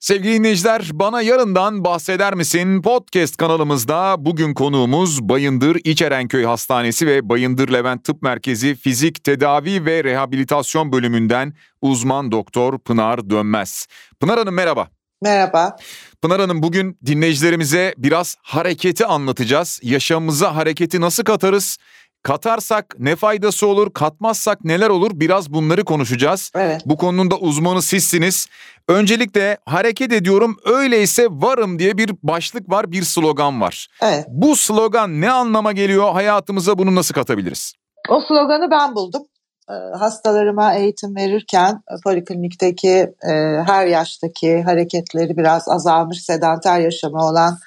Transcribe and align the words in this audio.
Sevgili 0.00 0.34
dinleyiciler, 0.34 0.90
bana 0.92 1.22
yarından 1.22 1.84
bahseder 1.84 2.34
misin? 2.34 2.82
Podcast 2.82 3.36
kanalımızda 3.36 4.16
bugün 4.18 4.54
konuğumuz 4.54 5.22
Bayındır 5.22 5.76
İçerenköy 5.84 6.44
Hastanesi 6.44 7.06
ve 7.06 7.28
Bayındır 7.28 7.68
Levent 7.68 8.04
Tıp 8.04 8.22
Merkezi 8.22 8.74
Fizik 8.74 9.24
Tedavi 9.24 9.84
ve 9.84 10.04
Rehabilitasyon 10.04 10.92
bölümünden 10.92 11.54
uzman 11.82 12.32
doktor 12.32 12.78
Pınar 12.78 13.30
Dönmez. 13.30 13.86
Pınar 14.20 14.38
Hanım 14.38 14.54
merhaba. 14.54 14.88
Merhaba. 15.22 15.76
Pınar 16.22 16.40
Hanım 16.40 16.62
bugün 16.62 16.98
dinleyicilerimize 17.06 17.94
biraz 17.98 18.36
hareketi 18.42 19.06
anlatacağız. 19.06 19.80
Yaşamımıza 19.82 20.56
hareketi 20.56 21.00
nasıl 21.00 21.24
katarız? 21.24 21.78
Katarsak 22.22 22.96
ne 22.98 23.16
faydası 23.16 23.66
olur, 23.66 23.92
katmazsak 23.92 24.64
neler 24.64 24.88
olur 24.88 25.10
biraz 25.14 25.52
bunları 25.52 25.84
konuşacağız. 25.84 26.50
Evet. 26.54 26.82
Bu 26.86 26.96
konunun 26.96 27.30
da 27.30 27.36
uzmanı 27.36 27.82
sizsiniz. 27.82 28.46
Öncelikle 28.88 29.58
hareket 29.66 30.12
ediyorum 30.12 30.56
öyleyse 30.64 31.26
varım 31.30 31.78
diye 31.78 31.98
bir 31.98 32.10
başlık 32.22 32.70
var, 32.70 32.92
bir 32.92 33.02
slogan 33.02 33.60
var. 33.60 33.86
Evet. 34.02 34.24
Bu 34.28 34.56
slogan 34.56 35.20
ne 35.20 35.30
anlama 35.30 35.72
geliyor? 35.72 36.12
Hayatımıza 36.12 36.78
bunu 36.78 36.94
nasıl 36.94 37.14
katabiliriz? 37.14 37.72
O 38.08 38.20
sloganı 38.28 38.70
ben 38.70 38.94
buldum. 38.94 39.22
Ee, 39.70 39.96
Hastalarıma 39.98 40.74
eğitim 40.74 41.16
verirken 41.16 41.72
e, 41.72 41.94
poliklinikteki 42.04 43.12
e, 43.30 43.32
her 43.66 43.86
yaştaki 43.86 44.62
hareketleri 44.62 45.36
biraz 45.36 45.68
azalmış 45.68 46.22
sedanter 46.24 46.80
yaşamı 46.80 47.24
olan 47.24 47.58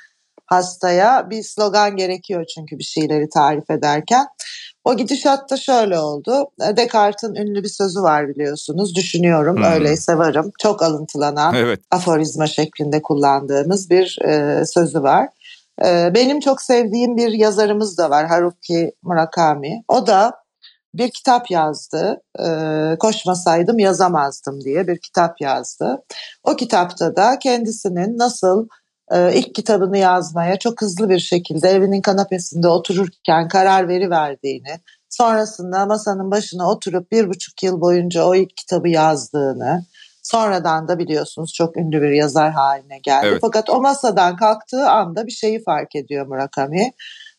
hastaya 0.51 1.29
bir 1.29 1.43
slogan 1.43 1.95
gerekiyor 1.95 2.45
çünkü 2.55 2.79
bir 2.79 2.83
şeyleri 2.83 3.29
tarif 3.29 3.69
ederken. 3.69 4.27
O 4.85 4.97
gidişatta 4.97 5.57
şöyle 5.57 5.99
oldu. 5.99 6.45
E, 6.69 6.77
Descartes'in 6.77 7.35
ünlü 7.35 7.63
bir 7.63 7.69
sözü 7.69 8.01
var 8.01 8.27
biliyorsunuz. 8.27 8.95
Düşünüyorum 8.95 9.57
Hmm. 9.57 9.63
öyleyse 9.63 10.17
varım. 10.17 10.51
Çok 10.59 10.81
alıntılanan 10.81 11.53
Evet. 11.55 11.79
aforizma 11.91 12.47
şeklinde 12.47 13.01
kullandığımız 13.01 13.89
bir 13.89 14.17
e, 14.25 14.65
sözü 14.65 15.03
var. 15.03 15.27
E, 15.85 16.11
benim 16.15 16.39
çok 16.39 16.61
sevdiğim 16.61 17.17
bir 17.17 17.31
yazarımız 17.31 17.97
da 17.97 18.09
var 18.09 18.27
Haruki 18.27 18.91
Murakami. 19.03 19.83
O 19.88 20.08
da 20.08 20.33
bir 20.93 21.11
kitap 21.11 21.52
yazdı. 21.52 22.21
E, 22.39 22.47
Koşmasaydım 22.99 23.80
yazamazdım 23.80 24.61
diye 24.61 24.88
bir 24.88 24.97
kitap 24.97 25.41
yazdı. 25.41 26.03
O 26.43 26.55
kitapta 26.55 27.15
da 27.15 27.39
kendisinin 27.39 28.17
nasıl 28.17 28.67
ilk 29.34 29.56
kitabını 29.56 29.98
yazmaya 29.98 30.59
çok 30.59 30.81
hızlı 30.81 31.09
bir 31.09 31.20
şekilde 31.20 31.70
evinin 31.70 32.02
kanapesinde 32.02 32.67
otururken 32.67 33.48
karar 33.48 33.88
veriverdiğini, 33.88 34.80
sonrasında 35.09 35.86
masanın 35.86 36.31
başına 36.31 36.70
oturup 36.70 37.12
bir 37.12 37.30
buçuk 37.30 37.64
yıl 37.64 37.82
boyunca 37.82 38.23
o 38.23 38.36
ilk 38.36 38.58
kitabı 38.58 38.89
yazdığını, 38.89 39.86
sonradan 40.23 40.88
da 40.88 41.00
biliyorsunuz 41.00 41.54
çok 41.54 41.78
ünlü 41.78 42.02
bir 42.02 42.09
yazar 42.09 42.52
haline 42.52 43.00
geldi. 43.00 43.28
Evet. 43.30 43.38
Fakat 43.42 43.70
o 43.70 43.82
masadan 43.82 44.36
kalktığı 44.36 44.89
anda 44.89 45.28
bir 45.28 45.32
şeyi 45.32 45.64
fark 45.64 45.95
ediyor 45.95 46.28
Murakami. 46.28 46.92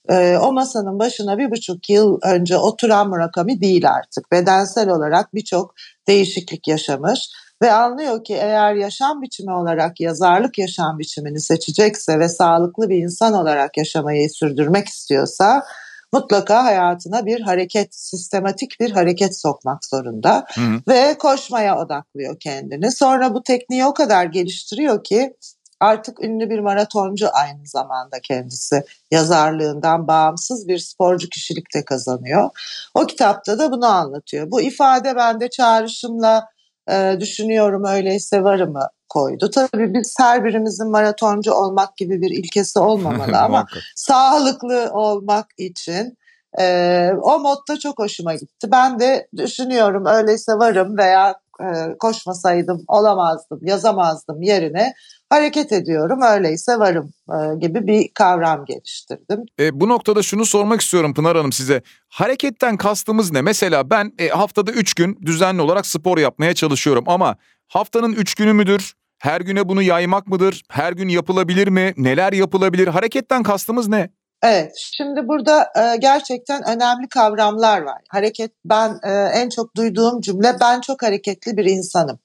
Ee, 0.09 0.37
o 0.37 0.53
masanın 0.53 0.98
başına 0.98 1.39
bir 1.39 1.50
buçuk 1.50 1.91
yıl 1.91 2.19
önce 2.23 2.56
oturan 2.56 3.09
Murakami 3.09 3.61
değil 3.61 3.91
artık. 3.91 4.33
Bedensel 4.33 4.89
olarak 4.89 5.34
birçok 5.34 5.75
değişiklik 6.09 6.69
yaşamış 6.69 7.28
ve 7.62 7.72
anlıyor 7.72 8.24
ki 8.24 8.34
eğer 8.34 8.74
yaşam 8.74 9.22
biçimi 9.22 9.52
olarak 9.52 10.00
yazarlık 10.00 10.58
yaşam 10.58 10.98
biçimini 10.98 11.41
seçecekse 11.41 12.19
ve 12.19 12.28
sağlıklı 12.28 12.88
bir 12.88 12.96
insan 12.96 13.34
olarak 13.34 13.77
yaşamayı 13.77 14.30
sürdürmek 14.30 14.88
istiyorsa 14.88 15.64
mutlaka 16.12 16.64
hayatına 16.64 17.27
bir 17.27 17.41
hareket, 17.41 17.94
sistematik 17.94 18.80
bir 18.80 18.91
hareket 18.91 19.41
sokmak 19.41 19.84
zorunda 19.84 20.44
Hı 20.54 20.60
hı. 20.60 20.80
ve 20.88 21.19
koşmaya 21.19 21.78
odaklıyor 21.78 22.41
kendini. 22.41 22.92
Sonra 22.92 23.34
bu 23.34 23.42
tekniği 23.42 23.84
o 23.84 23.94
kadar 23.94 24.24
geliştiriyor 24.24 25.04
ki 25.04 25.36
artık 25.80 26.24
ünlü 26.24 26.50
bir 26.50 26.58
maratoncu 26.58 27.28
aynı 27.32 27.66
zamanda 27.66 28.20
kendisi 28.22 28.84
yazarlığından 29.10 30.08
bağımsız 30.08 30.69
bir 30.69 30.78
sporcu 30.78 31.28
kişilik 31.28 31.74
de 31.74 31.84
kazanıyor. 31.84 32.50
O 32.94 33.06
kitapta 33.06 33.58
da 33.58 33.72
bunu 33.72 33.87
anlatıyor. 33.87 34.50
Bu 34.50 34.60
ifade 34.60 35.16
bende 35.16 35.50
çağrışımla 35.50 36.51
e, 36.91 37.16
düşünüyorum 37.20 37.84
öyleyse 37.84 38.43
varımı 38.43 38.88
koydu. 39.09 39.50
Tabii 39.50 39.94
biz 39.94 40.15
her 40.19 40.44
birimizin 40.44 40.91
maratoncu 40.91 41.53
olmak 41.53 41.97
gibi 41.97 42.22
bir 42.22 42.31
ilkesi 42.31 42.78
olmamalı 42.78 43.38
ama 43.43 43.66
sağlıklı 43.97 44.91
olmak 44.93 45.47
için 45.59 46.19
e, 46.60 47.10
o 47.22 47.38
modda 47.38 47.78
çok 47.78 47.98
hoşuma 47.98 48.34
gitti. 48.34 48.69
Ben 48.72 49.00
de 49.00 49.28
düşünüyorum 49.37 50.06
öyleyse 50.06 50.53
varım 50.53 50.98
veya 50.98 51.34
e, 51.60 51.98
koşmasaydım 51.98 52.84
olamazdım, 52.88 53.60
yazamazdım 53.62 54.43
yerine 54.43 54.94
hareket 55.32 55.72
ediyorum 55.72 56.22
öyleyse 56.22 56.78
varım 56.78 57.12
e, 57.31 57.59
gibi 57.59 57.87
bir 57.87 58.09
kavram 58.15 58.65
geliştirdim. 58.65 59.44
E, 59.60 59.81
bu 59.81 59.88
noktada 59.88 60.22
şunu 60.22 60.44
sormak 60.44 60.81
istiyorum 60.81 61.15
Pınar 61.15 61.37
Hanım 61.37 61.53
size. 61.53 61.82
Hareketten 62.09 62.76
kastımız 62.76 63.32
ne? 63.32 63.43
Mesela 63.43 63.91
ben 63.91 64.12
e, 64.19 64.28
haftada 64.28 64.72
3 64.72 64.94
gün 64.94 65.19
düzenli 65.26 65.62
olarak 65.62 65.87
spor 65.87 66.19
yapmaya 66.19 66.54
çalışıyorum 66.54 67.04
ama 67.06 67.37
haftanın 67.69 68.12
3 68.12 68.34
günü 68.34 68.53
müdür? 68.53 68.93
Her 69.19 69.41
güne 69.41 69.69
bunu 69.69 69.82
yaymak 69.82 70.26
mıdır? 70.26 70.62
Her 70.69 70.93
gün 70.93 71.09
yapılabilir 71.09 71.69
mi? 71.69 71.94
Neler 71.97 72.32
yapılabilir? 72.32 72.87
Hareketten 72.87 73.43
kastımız 73.43 73.88
ne? 73.88 74.10
Evet, 74.43 74.72
şimdi 74.76 75.28
burada 75.28 75.62
e, 75.62 75.97
gerçekten 75.97 76.62
önemli 76.69 77.09
kavramlar 77.09 77.82
var. 77.82 77.99
Hareket, 78.09 78.53
ben 78.64 78.99
e, 79.03 79.10
en 79.12 79.49
çok 79.49 79.76
duyduğum 79.76 80.20
cümle, 80.20 80.56
ben 80.60 80.81
çok 80.81 81.03
hareketli 81.03 81.56
bir 81.56 81.64
insanım. 81.64 82.19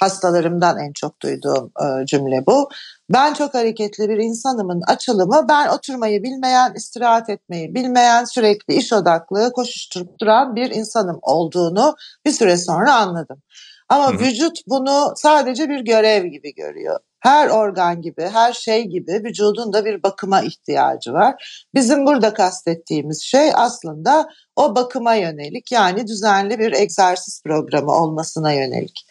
Hastalarımdan 0.00 0.78
en 0.78 0.92
çok 0.92 1.22
duyduğum 1.22 1.72
e, 1.82 2.06
cümle 2.06 2.46
bu. 2.46 2.68
Ben 3.12 3.34
çok 3.34 3.54
hareketli 3.54 4.08
bir 4.08 4.16
insanımın 4.16 4.82
açılımı, 4.86 5.46
ben 5.48 5.68
oturmayı 5.68 6.22
bilmeyen, 6.22 6.74
istirahat 6.74 7.30
etmeyi 7.30 7.74
bilmeyen, 7.74 8.24
sürekli 8.24 8.74
iş 8.74 8.92
odaklı, 8.92 9.52
koşuşturup 9.52 10.20
duran 10.20 10.56
bir 10.56 10.70
insanım 10.70 11.18
olduğunu 11.22 11.94
bir 12.26 12.30
süre 12.30 12.56
sonra 12.56 12.94
anladım. 12.94 13.42
Ama 13.88 14.12
Hı 14.12 14.16
hı. 14.16 14.18
vücut 14.18 14.58
bunu 14.66 15.12
sadece 15.16 15.68
bir 15.68 15.80
görev 15.80 16.26
gibi 16.26 16.54
görüyor. 16.54 17.00
Her 17.24 17.48
organ 17.48 18.02
gibi, 18.02 18.22
her 18.32 18.52
şey 18.52 18.84
gibi 18.84 19.22
vücudun 19.24 19.72
da 19.72 19.84
bir 19.84 20.02
bakıma 20.02 20.40
ihtiyacı 20.40 21.12
var. 21.12 21.64
Bizim 21.74 22.06
burada 22.06 22.34
kastettiğimiz 22.34 23.22
şey 23.22 23.50
aslında 23.54 24.28
o 24.56 24.76
bakıma 24.76 25.14
yönelik 25.14 25.72
yani 25.72 26.06
düzenli 26.06 26.58
bir 26.58 26.72
egzersiz 26.72 27.42
programı 27.44 27.92
olmasına 27.92 28.52
yönelik. 28.52 29.06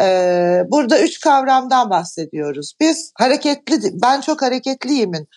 Ee, 0.00 0.62
burada 0.68 1.00
üç 1.00 1.20
kavramdan 1.20 1.90
bahsediyoruz. 1.90 2.74
Biz 2.80 3.12
hareketli, 3.18 3.76
ben 4.02 4.20
çok 4.20 4.42
hareketliyimin 4.42 5.28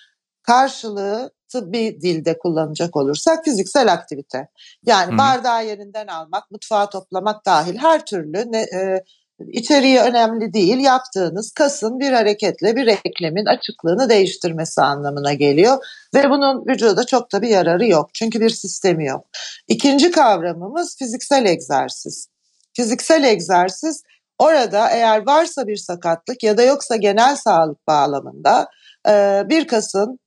karşılığı 0.43 1.31
tıbbi 1.49 2.01
dilde 2.01 2.37
kullanacak 2.37 2.95
olursak 2.95 3.45
fiziksel 3.45 3.93
aktivite. 3.93 4.47
Yani 4.85 5.09
Hı 5.09 5.13
hı. 5.13 5.17
bardağı 5.17 5.65
yerinden 5.65 6.07
almak, 6.07 6.51
mutfağı 6.51 6.89
toplamak 6.89 7.45
dahil 7.45 7.77
her 7.77 8.05
türlü 8.05 8.51
ne, 8.51 8.61
e, 8.61 9.03
içeriği 9.39 9.99
önemli 9.99 10.53
değil. 10.53 10.77
Yaptığınız 10.77 11.51
kasın 11.51 11.99
bir 11.99 12.11
hareketle 12.11 12.75
bir 12.75 12.87
eklemin 12.87 13.45
açıklığını 13.45 14.09
değiştirmesi 14.09 14.81
anlamına 14.81 15.33
geliyor. 15.33 15.77
Ve 16.13 16.29
bunun 16.29 16.65
vücuda 16.67 17.05
çok 17.05 17.31
da 17.31 17.41
bir 17.41 17.47
yararı 17.47 17.87
yok. 17.87 18.09
Çünkü 18.13 18.41
bir 18.41 18.49
sistemi 18.49 19.05
yok. 19.05 19.25
İkinci 19.67 20.11
kavramımız 20.11 20.97
fiziksel 20.97 21.45
egzersiz. 21.45 22.27
Fiziksel 22.73 23.23
egzersiz 23.23 24.03
orada 24.39 24.89
eğer 24.89 25.25
varsa 25.25 25.67
bir 25.67 25.77
sakatlık 25.77 26.43
ya 26.43 26.57
da 26.57 26.63
yoksa 26.63 26.95
genel 26.95 27.35
sağlık 27.35 27.87
bağlamında 27.87 28.69
e, 29.09 29.43
bir 29.49 29.67
kasın 29.67 30.19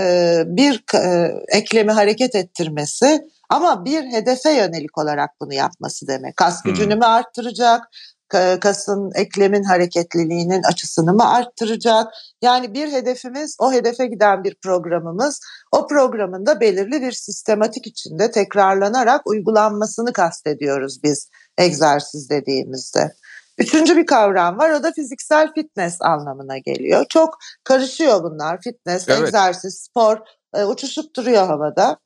e, 0.00 0.42
bir 0.46 0.84
e, 0.94 1.32
eklemi 1.48 1.92
hareket 1.92 2.34
ettirmesi 2.34 3.24
ama 3.48 3.84
bir 3.84 4.04
hedefe 4.04 4.52
yönelik 4.52 4.98
olarak 4.98 5.30
bunu 5.40 5.54
yapması 5.54 6.06
demek. 6.06 6.36
Kas 6.36 6.62
gücünü 6.62 6.96
mü 6.96 7.04
arttıracak? 7.04 7.88
Ka- 8.32 8.60
Kasın, 8.60 9.10
eklemin 9.14 9.62
hareketliliğinin 9.62 10.62
açısını 10.62 11.12
mı 11.12 11.30
arttıracak? 11.30 12.06
Yani 12.42 12.74
bir 12.74 12.92
hedefimiz, 12.92 13.56
o 13.60 13.72
hedefe 13.72 14.06
giden 14.06 14.44
bir 14.44 14.54
programımız, 14.54 15.40
o 15.72 15.86
programın 15.86 16.46
da 16.46 16.60
belirli 16.60 17.02
bir 17.02 17.12
sistematik 17.12 17.86
içinde 17.86 18.30
tekrarlanarak 18.30 19.26
uygulanmasını 19.26 20.12
kastediyoruz 20.12 21.02
biz 21.02 21.28
egzersiz 21.58 22.30
dediğimizde. 22.30 23.12
Üçüncü 23.58 23.96
bir 23.96 24.06
kavram 24.06 24.58
var, 24.58 24.70
o 24.70 24.82
da 24.82 24.92
fiziksel 24.92 25.52
fitness 25.54 26.02
anlamına 26.02 26.58
geliyor. 26.58 27.04
Çok 27.08 27.38
karışıyor 27.64 28.22
bunlar, 28.22 28.60
fitness, 28.60 29.08
Evet. 29.08 29.20
egzersiz, 29.20 29.86
spor, 29.88 30.16
e, 30.54 30.64
uçuşup 30.64 31.16
duruyor 31.16 31.46
havada. 31.46 31.96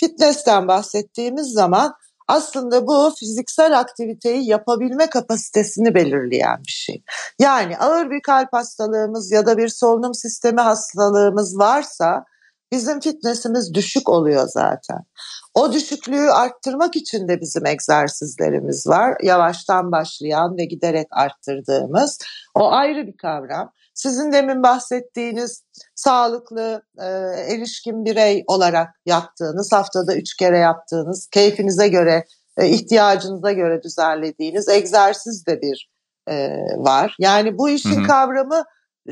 Fitness'ten 0.00 0.68
bahsettiğimiz 0.68 1.46
zaman 1.52 1.94
aslında 2.28 2.86
bu 2.86 3.12
fiziksel 3.18 3.78
aktiviteyi 3.78 4.48
yapabilme 4.48 5.10
kapasitesini 5.10 5.94
belirleyen 5.94 6.58
bir 6.66 6.72
şey. 6.72 7.02
Yani 7.38 7.78
ağır 7.78 8.10
bir 8.10 8.22
kalp 8.22 8.52
hastalığımız 8.52 9.32
ya 9.32 9.46
da 9.46 9.58
bir 9.58 9.68
solunum 9.68 10.14
sistemi 10.14 10.60
hastalığımız 10.60 11.58
varsa 11.58 12.24
bizim 12.72 13.00
fitnessimiz 13.00 13.74
düşük 13.74 14.08
oluyor 14.08 14.48
zaten. 14.48 14.98
O 15.54 15.72
düşüklüğü 15.72 16.30
arttırmak 16.30 16.96
için 16.96 17.28
de 17.28 17.40
bizim 17.40 17.66
egzersizlerimiz 17.66 18.86
var. 18.86 19.16
Yavaştan 19.22 19.92
başlayan 19.92 20.56
ve 20.56 20.64
giderek 20.64 21.06
arttırdığımız. 21.10 22.18
O 22.54 22.72
ayrı 22.72 23.06
bir 23.06 23.16
kavram. 23.16 23.72
Sizin 23.96 24.32
demin 24.32 24.62
bahsettiğiniz 24.62 25.62
sağlıklı 25.94 26.82
e, 26.98 27.06
erişkin 27.54 28.04
birey 28.04 28.44
olarak 28.46 28.88
yaptığınız, 29.06 29.72
haftada 29.72 30.16
üç 30.16 30.36
kere 30.36 30.58
yaptığınız, 30.58 31.28
keyfinize 31.32 31.88
göre, 31.88 32.24
e, 32.58 32.68
ihtiyacınıza 32.68 33.52
göre 33.52 33.82
düzenlediğiniz 33.82 34.68
egzersiz 34.68 35.46
de 35.46 35.60
bir 35.62 35.90
e, 36.28 36.48
var. 36.76 37.16
Yani 37.18 37.58
bu 37.58 37.68
işin 37.68 37.96
hı 37.96 38.00
hı. 38.00 38.06
kavramı 38.06 38.64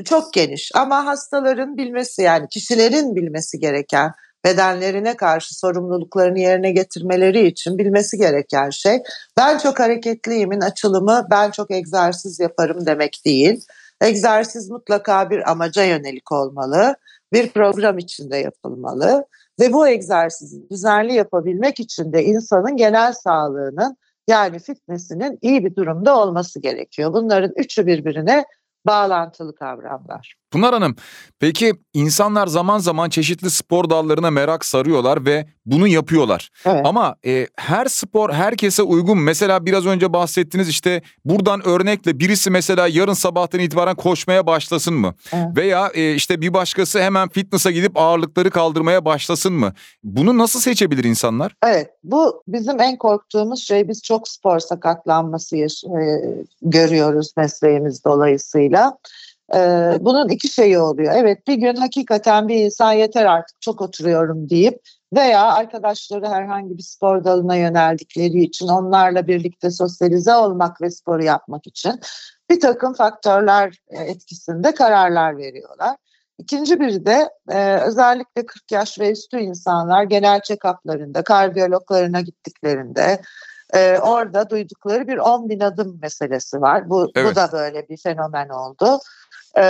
çok 0.05 0.33
geniş 0.33 0.71
ama 0.75 1.05
hastaların 1.05 1.77
bilmesi 1.77 2.21
yani 2.21 2.47
kişilerin 2.47 3.15
bilmesi 3.15 3.59
gereken 3.59 4.11
bedenlerine 4.45 5.17
karşı 5.17 5.55
sorumluluklarını 5.55 6.39
yerine 6.39 6.71
getirmeleri 6.71 7.47
için 7.47 7.77
bilmesi 7.77 8.17
gereken 8.17 8.69
şey 8.69 8.99
ben 9.37 9.57
çok 9.57 9.79
hareketliyimin 9.79 10.61
açılımı 10.61 11.27
ben 11.31 11.51
çok 11.51 11.71
egzersiz 11.71 12.39
yaparım 12.39 12.85
demek 12.85 13.21
değil. 13.25 13.65
Egzersiz 14.01 14.69
mutlaka 14.69 15.29
bir 15.29 15.51
amaca 15.51 15.83
yönelik 15.83 16.31
olmalı, 16.31 16.95
bir 17.33 17.49
program 17.49 17.97
içinde 17.97 18.37
yapılmalı 18.37 19.25
ve 19.59 19.73
bu 19.73 19.87
egzersizi 19.87 20.69
düzenli 20.69 21.13
yapabilmek 21.13 21.79
için 21.79 22.13
de 22.13 22.23
insanın 22.23 22.77
genel 22.77 23.13
sağlığının 23.13 23.97
yani 24.27 24.59
fitnessinin 24.59 25.39
iyi 25.41 25.65
bir 25.65 25.75
durumda 25.75 26.19
olması 26.19 26.59
gerekiyor. 26.59 27.13
Bunların 27.13 27.51
üçü 27.55 27.85
birbirine 27.85 28.45
bağlantılı 28.87 29.55
kavramlar. 29.55 30.35
Pınar 30.55 30.73
Hanım, 30.73 30.95
peki 31.39 31.73
insanlar 31.93 32.47
zaman 32.47 32.79
zaman 32.79 33.09
çeşitli 33.09 33.49
spor 33.49 33.89
dallarına 33.89 34.31
merak 34.31 34.65
sarıyorlar 34.65 35.25
ve 35.25 35.45
bunu 35.65 35.87
yapıyorlar. 35.87 36.49
Evet. 36.65 36.85
Ama 36.85 37.15
e, 37.25 37.47
her 37.55 37.85
spor 37.85 38.33
herkese 38.33 38.83
uygun. 38.83 39.17
Mesela 39.17 39.65
biraz 39.65 39.85
önce 39.85 40.13
bahsettiniz 40.13 40.69
işte 40.69 41.01
buradan 41.25 41.67
örnekle 41.67 42.19
birisi 42.19 42.49
mesela 42.49 42.87
yarın 42.87 43.13
sabahtan 43.13 43.59
itibaren 43.59 43.95
koşmaya 43.95 44.47
başlasın 44.47 44.93
mı? 44.93 45.13
Evet. 45.33 45.47
Veya 45.57 45.91
e, 45.93 46.13
işte 46.13 46.41
bir 46.41 46.53
başkası 46.53 47.01
hemen 47.01 47.29
fitness'a 47.29 47.71
gidip 47.71 47.97
ağırlıkları 47.97 48.49
kaldırmaya 48.49 49.05
başlasın 49.05 49.53
mı? 49.53 49.73
Bunu 50.03 50.37
nasıl 50.37 50.59
seçebilir 50.59 51.03
insanlar? 51.03 51.55
Evet, 51.63 51.89
bu 52.03 52.43
bizim 52.47 52.81
en 52.81 52.97
korktuğumuz 52.97 53.67
şey. 53.67 53.87
Biz 53.87 54.01
çok 54.01 54.27
spor 54.27 54.59
sakatlanması 54.59 55.57
e, 55.57 55.67
görüyoruz 56.61 57.33
mesleğimiz 57.37 58.05
dolayısıyla. 58.05 58.97
Ee, 59.53 59.97
bunun 59.99 60.29
iki 60.29 60.47
şeyi 60.47 60.79
oluyor. 60.79 61.13
Evet 61.15 61.47
bir 61.47 61.55
gün 61.55 61.75
hakikaten 61.75 62.47
bir 62.47 62.55
insan 62.55 62.93
yeter 62.93 63.25
artık 63.25 63.61
çok 63.61 63.81
oturuyorum 63.81 64.49
deyip 64.49 64.81
veya 65.15 65.43
arkadaşları 65.43 66.27
herhangi 66.27 66.77
bir 66.77 66.83
spor 66.83 67.23
dalına 67.23 67.55
yöneldikleri 67.55 68.43
için 68.43 68.67
onlarla 68.67 69.27
birlikte 69.27 69.71
sosyalize 69.71 70.35
olmak 70.35 70.81
ve 70.81 70.91
sporu 70.91 71.23
yapmak 71.23 71.67
için 71.67 71.99
bir 72.49 72.59
takım 72.59 72.93
faktörler 72.93 73.79
e, 73.89 74.03
etkisinde 74.03 74.73
kararlar 74.73 75.37
veriyorlar. 75.37 75.95
İkinci 76.37 76.79
biri 76.79 77.05
de 77.05 77.29
e, 77.49 77.79
özellikle 77.79 78.45
40 78.45 78.71
yaş 78.71 78.99
ve 78.99 79.11
üstü 79.11 79.39
insanlar 79.39 80.03
genel 80.03 80.39
check-up'larında, 80.39 81.23
kardiyologlarına 81.23 82.21
gittiklerinde 82.21 83.21
e, 83.73 83.97
orada 83.99 84.49
duydukları 84.49 85.07
bir 85.07 85.17
10 85.17 85.49
bin 85.49 85.59
adım 85.59 85.99
meselesi 86.01 86.61
var. 86.61 86.89
Bu, 86.89 87.11
evet. 87.15 87.31
bu 87.31 87.35
da 87.35 87.49
böyle 87.51 87.89
bir 87.89 87.97
fenomen 87.97 88.49
oldu 88.49 88.99
e, 89.57 89.63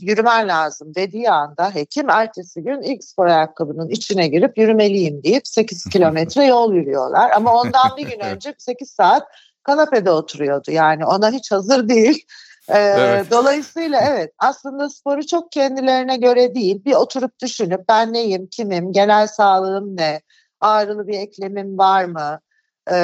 yürümen 0.00 0.48
lazım 0.48 0.94
dediği 0.94 1.30
anda 1.30 1.74
hekim 1.74 2.10
ertesi 2.10 2.62
gün 2.62 2.82
ilk 2.82 3.04
spor 3.04 3.26
ayakkabının 3.26 3.88
içine 3.88 4.28
girip 4.28 4.58
yürümeliyim 4.58 5.22
deyip 5.22 5.48
8 5.48 5.84
kilometre 5.92 6.44
yol 6.44 6.74
yürüyorlar. 6.74 7.30
Ama 7.30 7.54
ondan 7.54 7.96
bir 7.96 8.08
gün 8.10 8.20
önce 8.24 8.54
8 8.58 8.90
saat 8.90 9.22
kanapede 9.62 10.10
oturuyordu. 10.10 10.70
Yani 10.70 11.06
ona 11.06 11.30
hiç 11.30 11.52
hazır 11.52 11.88
değil. 11.88 12.26
Ee, 12.68 12.78
evet. 12.78 13.30
Dolayısıyla 13.30 14.00
evet 14.00 14.32
aslında 14.38 14.90
sporu 14.90 15.26
çok 15.26 15.52
kendilerine 15.52 16.16
göre 16.16 16.54
değil 16.54 16.84
bir 16.84 16.94
oturup 16.94 17.40
düşünüp 17.42 17.80
ben 17.88 18.12
neyim, 18.12 18.48
kimim, 18.50 18.92
genel 18.92 19.26
sağlığım 19.26 19.96
ne, 19.96 20.20
ağrılı 20.60 21.08
bir 21.08 21.18
eklemim 21.18 21.78
var 21.78 22.04
mı, 22.04 22.40
ee, 22.86 22.96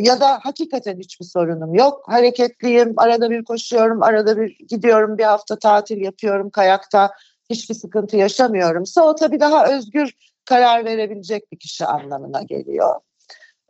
ya 0.00 0.20
da 0.20 0.38
hakikaten 0.42 0.98
hiçbir 0.98 1.24
sorunum 1.24 1.74
yok. 1.74 2.02
Hareketliyim, 2.06 2.94
arada 2.96 3.30
bir 3.30 3.44
koşuyorum, 3.44 4.02
arada 4.02 4.36
bir 4.36 4.58
gidiyorum, 4.68 5.18
bir 5.18 5.24
hafta 5.24 5.58
tatil 5.58 6.00
yapıyorum 6.00 6.50
kayakta. 6.50 7.10
Hiçbir 7.50 7.74
sıkıntı 7.74 8.16
yaşamıyorumsa 8.16 9.02
o 9.02 9.14
tabii 9.14 9.40
daha 9.40 9.66
özgür 9.66 10.12
karar 10.44 10.84
verebilecek 10.84 11.52
bir 11.52 11.58
kişi 11.58 11.86
anlamına 11.86 12.42
geliyor. 12.42 13.00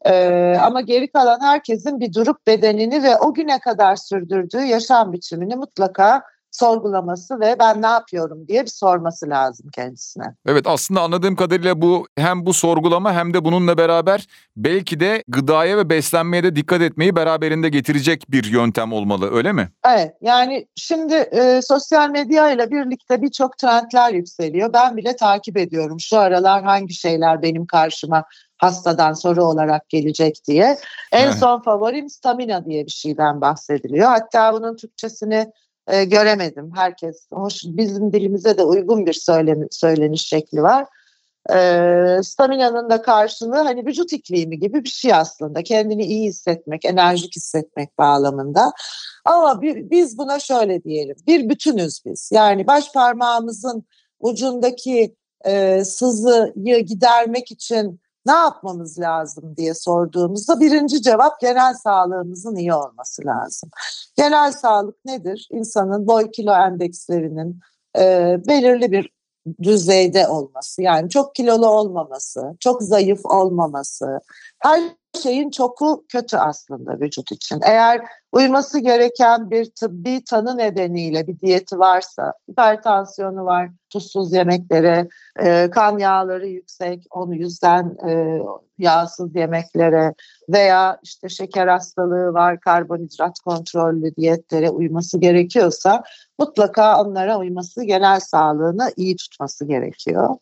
Ee, 0.05 0.57
ama 0.63 0.81
geri 0.81 1.13
kalan 1.13 1.41
herkesin 1.41 2.01
bir 2.01 2.15
durup 2.15 2.47
bedenini 2.47 3.03
ve 3.03 3.17
o 3.17 3.35
güne 3.35 3.61
kadar 3.61 3.97
sürdürdüğü 3.97 4.63
yaşam 4.63 5.13
biçimini 5.13 5.57
mutlaka 5.57 6.23
sorgulaması 6.55 7.41
ve 7.41 7.57
ben 7.59 7.83
ne 7.83 7.87
yapıyorum 7.87 8.49
diye 8.49 8.63
bir 8.63 8.71
sorması 8.71 9.31
lazım 9.31 9.71
kendisine. 9.75 10.25
Evet 10.47 10.67
aslında 10.67 11.01
anladığım 11.01 11.37
kadarıyla 11.37 11.83
bu 11.83 12.07
hem 12.17 12.47
bu 12.47 12.53
sorgulama 12.53 13.13
hem 13.13 13.35
de 13.35 13.45
bununla 13.45 13.79
beraber 13.79 14.27
belki 14.57 15.01
de 15.01 15.25
gıdaya 15.29 15.77
ve 15.77 15.91
beslenmeye 15.91 16.43
de 16.43 16.57
dikkat 16.57 16.81
etmeyi 16.81 17.17
beraberinde 17.17 17.69
getirecek 17.69 18.31
bir 18.31 18.45
yöntem 18.45 18.93
olmalı 18.93 19.31
öyle 19.35 19.53
mi? 19.53 19.69
Evet 19.87 20.15
yani 20.21 20.67
şimdi 20.77 21.15
e, 21.15 21.61
sosyal 21.63 22.11
medya 22.11 22.51
ile 22.51 22.71
birlikte 22.71 23.23
birçok 23.23 23.59
trendler 23.59 24.13
yükseliyor. 24.13 24.73
Ben 24.73 24.97
bile 24.97 25.17
takip 25.17 25.57
ediyorum 25.57 26.01
şu 26.01 26.19
aralar 26.19 26.65
hangi 26.65 26.95
şeyler 26.95 27.43
benim 27.43 27.67
karşıma 27.67 28.25
hastadan 28.59 29.13
soru 29.13 29.45
olarak 29.45 29.89
gelecek 29.89 30.41
diye. 30.49 30.79
En 31.13 31.31
son 31.31 31.63
favorim 31.63 32.09
stamina 32.09 32.65
diye 32.65 32.87
bir 32.87 32.91
şeyden 32.91 33.41
bahsediliyor. 33.41 34.09
Hatta 34.09 34.53
bunun 34.53 34.77
Türkçesini 34.77 35.47
e, 35.89 36.05
göremedim. 36.05 36.73
Herkes 36.75 37.27
hoş 37.33 37.63
bizim 37.65 38.13
dilimize 38.13 38.59
de 38.59 38.63
uygun 38.63 39.07
bir 39.07 39.13
söyleni, 39.13 39.67
söyleniş 39.71 40.27
şekli 40.27 40.63
var. 40.63 40.87
E, 41.51 41.57
stamina'nın 42.23 42.91
da 42.91 43.03
karşılığı 43.03 43.57
hani 43.57 43.87
vücut 43.87 44.13
iklimi 44.13 44.59
gibi 44.59 44.85
bir 44.85 44.89
şey 44.89 45.15
aslında. 45.15 45.63
Kendini 45.63 46.05
iyi 46.05 46.29
hissetmek, 46.29 46.85
enerjik 46.85 47.37
hissetmek 47.37 47.99
bağlamında. 47.99 48.73
Ama 49.25 49.63
bir, 49.63 49.91
biz 49.91 50.19
buna 50.19 50.41
şöyle 50.41 50.85
diyelim. 50.85 51.17
Bir 51.27 51.49
bütünüz 51.49 52.01
biz. 52.07 52.31
Yani 52.33 52.67
baş 52.67 52.93
parmağımızın 52.93 53.85
ucundaki 54.21 55.15
e, 55.45 55.85
sızıyı 55.85 56.79
gidermek 56.79 57.51
için 57.51 58.01
ne 58.27 58.33
yapmamız 58.33 59.01
lazım 59.01 59.57
diye 59.57 59.75
sorduğumuzda 59.75 60.61
birinci 60.61 61.03
cevap 61.03 61.41
genel 61.41 61.75
sağlığımızın 61.75 62.57
iyi 62.57 62.75
olması 62.75 63.27
lazım. 63.27 63.71
Genel 64.17 64.53
sağlık 64.53 65.05
nedir? 65.05 65.49
İnsanın 65.51 66.07
boy 66.07 66.31
kilo 66.31 66.53
endekslerinin 66.53 67.61
e, 67.99 68.37
belirli 68.47 68.93
bir 68.93 69.15
düzeyde 69.63 70.29
olması 70.29 70.83
yani 70.83 71.11
çok 71.11 71.35
kilolu 71.35 71.67
olmaması, 71.67 72.57
çok 72.61 72.83
zayıf 72.83 73.21
olmaması, 73.25 74.21
her 74.59 74.81
şeyin 75.23 75.51
çoku 75.51 76.05
kötü 76.09 76.37
aslında 76.37 77.01
vücut 77.01 77.33
için. 77.33 77.61
Eğer 77.65 78.03
uyması 78.33 78.79
gereken 78.79 79.51
bir 79.51 79.71
tıbbi 79.81 80.25
tanı 80.25 80.57
nedeniyle 80.57 81.27
bir 81.27 81.41
diyeti 81.41 81.79
varsa, 81.79 82.33
hipertansiyonu 82.51 83.45
var, 83.45 83.71
tuzsuz 83.91 84.33
yemeklere, 84.33 85.09
e, 85.41 85.71
kan 85.71 85.99
yağları 85.99 86.47
yüksek, 86.47 87.07
onu 87.11 87.35
yüzden 87.35 87.97
e, 88.09 88.39
yağsız 88.79 89.37
yemeklere 89.37 90.15
veya 90.49 90.99
işte 91.03 91.29
şeker 91.29 91.69
hastalığı 91.69 92.33
var, 92.33 92.61
karbonhidrat 92.61 93.41
kontrollü 93.41 94.17
diyetlere 94.17 94.71
uyması 94.71 95.19
gerekiyorsa 95.19 96.03
mutlaka 96.39 97.03
onlara 97.03 97.39
uyması, 97.39 97.85
genel 97.85 98.21
sağlığını 98.21 98.93
iyi 98.97 99.17
tutması 99.17 99.65
gerekiyor. 99.65 100.37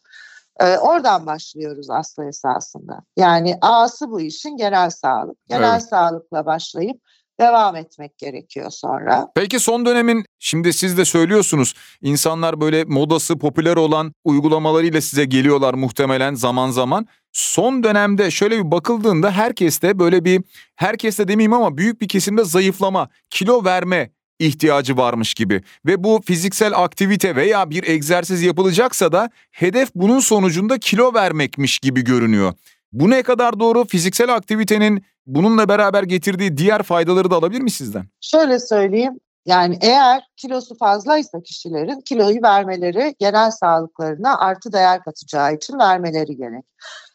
Ee, 0.61 0.79
oradan 0.79 1.27
başlıyoruz 1.27 1.91
aslında 1.91 2.29
esasında. 2.29 3.01
Yani 3.17 3.57
A'sı 3.61 4.11
bu 4.11 4.21
işin 4.21 4.57
genel 4.57 4.91
sağlık. 4.91 5.37
Genel 5.49 5.73
evet. 5.73 5.89
sağlıkla 5.89 6.47
başlayıp 6.47 7.01
devam 7.41 7.77
etmek 7.77 8.19
gerekiyor 8.19 8.71
sonra. 8.71 9.33
Peki 9.35 9.61
son 9.61 9.87
dönemin 9.87 10.25
şimdi 10.39 10.73
siz 10.73 10.99
de 10.99 11.05
söylüyorsunuz 11.05 11.75
insanlar 12.03 12.61
böyle 12.61 12.85
modası 12.85 13.39
popüler 13.39 13.77
olan 13.77 14.13
uygulamalarıyla 14.25 15.01
size 15.01 15.25
geliyorlar 15.25 15.75
muhtemelen 15.75 16.35
zaman 16.35 16.71
zaman. 16.71 17.07
Son 17.33 17.83
dönemde 17.83 18.31
şöyle 18.31 18.59
bir 18.59 18.71
bakıldığında 18.71 19.31
herkeste 19.31 19.99
böyle 19.99 20.25
bir 20.25 20.43
herkeste 20.77 21.29
demeyeyim 21.29 21.53
ama 21.53 21.77
büyük 21.77 22.01
bir 22.01 22.09
kesimde 22.09 22.45
zayıflama, 22.45 23.09
kilo 23.31 23.65
verme 23.65 24.11
ihtiyacı 24.39 24.97
varmış 24.97 25.35
gibi 25.35 25.63
ve 25.87 26.05
bu 26.05 26.21
fiziksel 26.25 26.73
aktivite 26.77 27.37
veya 27.37 27.71
bir 27.71 27.89
egzersiz 27.89 28.43
yapılacaksa 28.43 29.13
da 29.13 29.31
hedef 29.51 29.95
bunun 29.95 30.21
sonucunda 30.21 30.79
kilo 30.79 31.15
vermekmiş 31.15 31.79
gibi 31.79 32.05
görünüyor. 32.05 32.53
Bu 32.93 33.11
ne 33.11 33.23
kadar 33.23 33.61
doğru? 33.61 33.85
Fiziksel 33.85 34.35
aktivitenin 34.35 35.05
bununla 35.27 35.69
beraber 35.69 36.03
getirdiği 36.03 36.57
diğer 36.57 36.83
faydaları 36.83 37.31
da 37.31 37.37
alabilir 37.37 37.61
mi 37.61 37.71
sizden? 37.71 38.05
Şöyle 38.21 38.59
söyleyeyim. 38.59 39.21
Yani 39.47 39.79
eğer 39.81 40.23
kilosu 40.37 40.79
fazlaysa 40.79 41.41
kişilerin 41.41 42.01
kiloyu 42.01 42.43
vermeleri 42.43 43.15
genel 43.19 43.51
sağlıklarına 43.51 44.39
artı 44.39 44.73
değer 44.73 45.03
katacağı 45.05 45.55
için 45.55 45.79
vermeleri 45.79 46.37
gerek. 46.37 46.65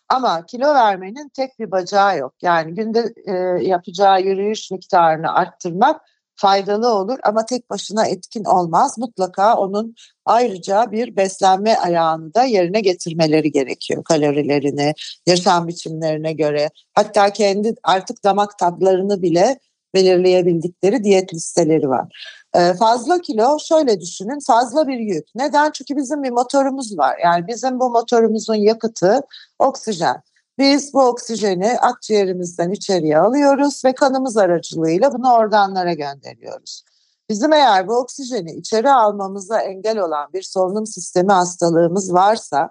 Ama 0.10 0.46
kilo 0.46 0.74
vermenin 0.74 1.30
tek 1.30 1.60
bir 1.60 1.72
bacağı 1.72 2.18
yok. 2.18 2.34
Yani 2.42 2.74
günde 2.74 3.14
e, 3.26 3.34
yapacağı 3.68 4.22
yürüyüş 4.22 4.72
miktarını 4.72 5.34
arttırmak 5.34 6.02
faydalı 6.38 6.94
olur 6.94 7.20
ama 7.24 7.46
tek 7.46 7.70
başına 7.70 8.06
etkin 8.06 8.44
olmaz. 8.44 8.98
Mutlaka 8.98 9.58
onun 9.58 9.96
ayrıca 10.26 10.92
bir 10.92 11.16
beslenme 11.16 11.76
ayağını 11.76 12.34
da 12.34 12.44
yerine 12.44 12.82
getirmeleri 12.82 13.52
gerekiyor. 13.52 14.04
Kalorilerini, 14.04 14.94
yaşam 15.28 15.68
biçimlerine 15.68 16.34
göre 16.34 16.70
hatta 16.94 17.30
kendi 17.30 17.76
artık 17.84 18.24
damak 18.24 18.58
tatlarını 18.60 19.22
bile 19.22 19.60
belirleyebildikleri 19.94 21.04
diyet 21.04 21.34
listeleri 21.34 21.90
var. 21.90 22.08
Ee, 22.56 22.74
fazla 22.74 23.22
kilo 23.22 23.58
şöyle 23.60 24.02
düşünün 24.02 24.40
fazla 24.48 24.88
bir 24.88 25.00
yük. 25.00 25.26
Neden? 25.36 25.72
Çünkü 25.72 25.96
bizim 25.96 26.24
bir 26.24 26.30
motorumuz 26.30 26.98
var. 26.98 27.18
Yani 27.24 27.48
bizim 27.48 27.80
bu 27.80 27.90
motorumuzun 27.90 28.56
yakıtı 28.56 29.22
oksijen. 29.60 30.22
Biz 30.58 30.94
bu 30.94 31.02
oksijeni 31.02 31.80
akciğerimizden 31.80 32.72
içeriye 32.72 33.20
alıyoruz 33.20 33.86
ve 33.86 33.96
kanımız 33.96 34.38
aracılığıyla 34.38 35.14
bunu 35.14 35.34
organlara 35.34 35.94
gönderiyoruz. 35.94 36.84
Bizim 37.30 37.54
eğer 37.54 37.88
bu 37.88 37.98
oksijeni 37.98 38.52
içeri 38.52 38.92
almamıza 38.92 39.62
engel 39.62 39.98
olan 39.98 40.34
bir 40.34 40.42
solunum 40.42 40.86
sistemi 40.86 41.32
hastalığımız 41.32 42.14
varsa 42.14 42.70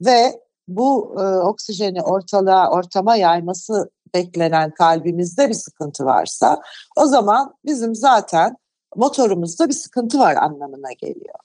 ve 0.00 0.40
bu 0.68 1.16
e, 1.20 1.22
oksijeni 1.22 2.02
ortalığa, 2.02 2.70
ortama 2.70 3.16
yayması 3.16 3.90
beklenen 4.14 4.70
kalbimizde 4.70 5.48
bir 5.48 5.54
sıkıntı 5.54 6.04
varsa 6.04 6.62
o 6.96 7.06
zaman 7.06 7.54
bizim 7.64 7.94
zaten 7.94 8.56
motorumuzda 8.96 9.68
bir 9.68 9.74
sıkıntı 9.74 10.18
var 10.18 10.36
anlamına 10.36 10.92
geliyor. 10.92 11.38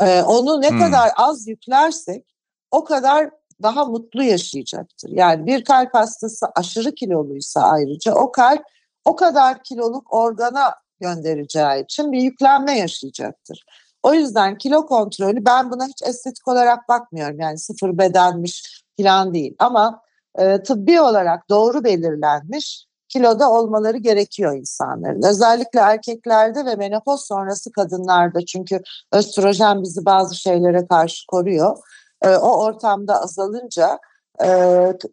Ee, 0.00 0.22
onu 0.22 0.60
ne 0.60 0.70
hmm. 0.70 0.78
kadar 0.78 1.10
az 1.16 1.48
yüklersek 1.48 2.34
o 2.70 2.84
kadar 2.84 3.30
daha 3.64 3.84
mutlu 3.84 4.22
yaşayacaktır. 4.22 5.10
Yani 5.10 5.46
bir 5.46 5.64
kalp 5.64 5.94
hastası 5.94 6.46
aşırı 6.54 6.94
kiloluysa 6.94 7.60
ayrıca 7.60 8.14
o 8.14 8.32
kalp 8.32 8.62
o 9.04 9.16
kadar 9.16 9.62
kiloluk 9.62 10.14
organa 10.14 10.74
göndereceği 11.00 11.84
için 11.84 12.12
bir 12.12 12.20
yüklenme 12.20 12.78
yaşayacaktır. 12.78 13.64
O 14.02 14.14
yüzden 14.14 14.58
kilo 14.58 14.86
kontrolü 14.86 15.44
ben 15.44 15.70
buna 15.70 15.86
hiç 15.86 16.02
estetik 16.02 16.48
olarak 16.48 16.88
bakmıyorum. 16.88 17.40
Yani 17.40 17.58
sıfır 17.58 17.98
bedenmiş 17.98 18.84
falan 19.00 19.34
değil 19.34 19.54
ama 19.58 20.00
e, 20.38 20.62
tıbbi 20.62 21.00
olarak 21.00 21.48
doğru 21.50 21.84
belirlenmiş 21.84 22.86
kiloda 23.08 23.50
olmaları 23.50 23.96
gerekiyor 23.96 24.56
insanların. 24.56 25.22
Özellikle 25.22 25.80
erkeklerde 25.80 26.66
ve 26.66 26.74
menopoz 26.74 27.26
sonrası 27.26 27.72
kadınlarda 27.72 28.44
çünkü 28.46 28.80
östrojen 29.12 29.82
bizi 29.82 30.04
bazı 30.04 30.34
şeylere 30.34 30.86
karşı 30.86 31.26
koruyor. 31.26 31.76
E, 32.24 32.36
o 32.36 32.64
ortamda 32.64 33.22
azalınca 33.22 33.98
e, 34.44 34.48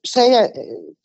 şeye 0.03 0.53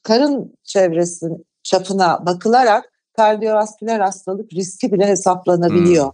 karın 0.03 0.55
çevresinin 0.65 1.47
çapına 1.63 2.27
bakılarak 2.27 2.93
kardiyovasküler 3.17 4.01
hastalık 4.01 4.53
riski 4.53 4.93
bile 4.93 5.07
hesaplanabiliyor. 5.07 6.13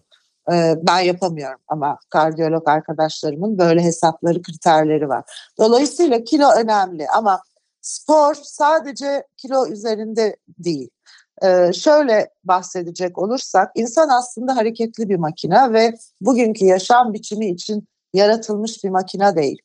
Hmm. 0.49 0.54
E, 0.54 0.75
ben 0.82 1.00
yapamıyorum 1.00 1.61
ama 1.68 1.99
kardiyolog 2.11 2.68
arkadaşlarımın 2.68 3.58
böyle 3.58 3.82
hesapları, 3.82 4.42
kriterleri 4.42 5.08
var. 5.08 5.25
Dolayısıyla 5.58 6.25
kilo 6.25 6.50
önemli 6.50 7.08
ama 7.08 7.42
spor 7.80 8.34
sadece 8.34 9.26
kilo 9.37 9.66
üzerinde 9.66 10.37
değil. 10.58 10.90
Ee, 11.44 11.72
şöyle 11.72 12.30
bahsedecek 12.44 13.18
olursak 13.18 13.70
insan 13.75 14.08
aslında 14.08 14.56
hareketli 14.56 15.08
bir 15.08 15.16
makine 15.16 15.72
ve 15.72 15.94
bugünkü 16.20 16.64
yaşam 16.64 17.12
biçimi 17.12 17.50
için 17.50 17.88
yaratılmış 18.12 18.85
bir 18.85 18.90
makine 18.90 19.37
değil. 19.37 19.59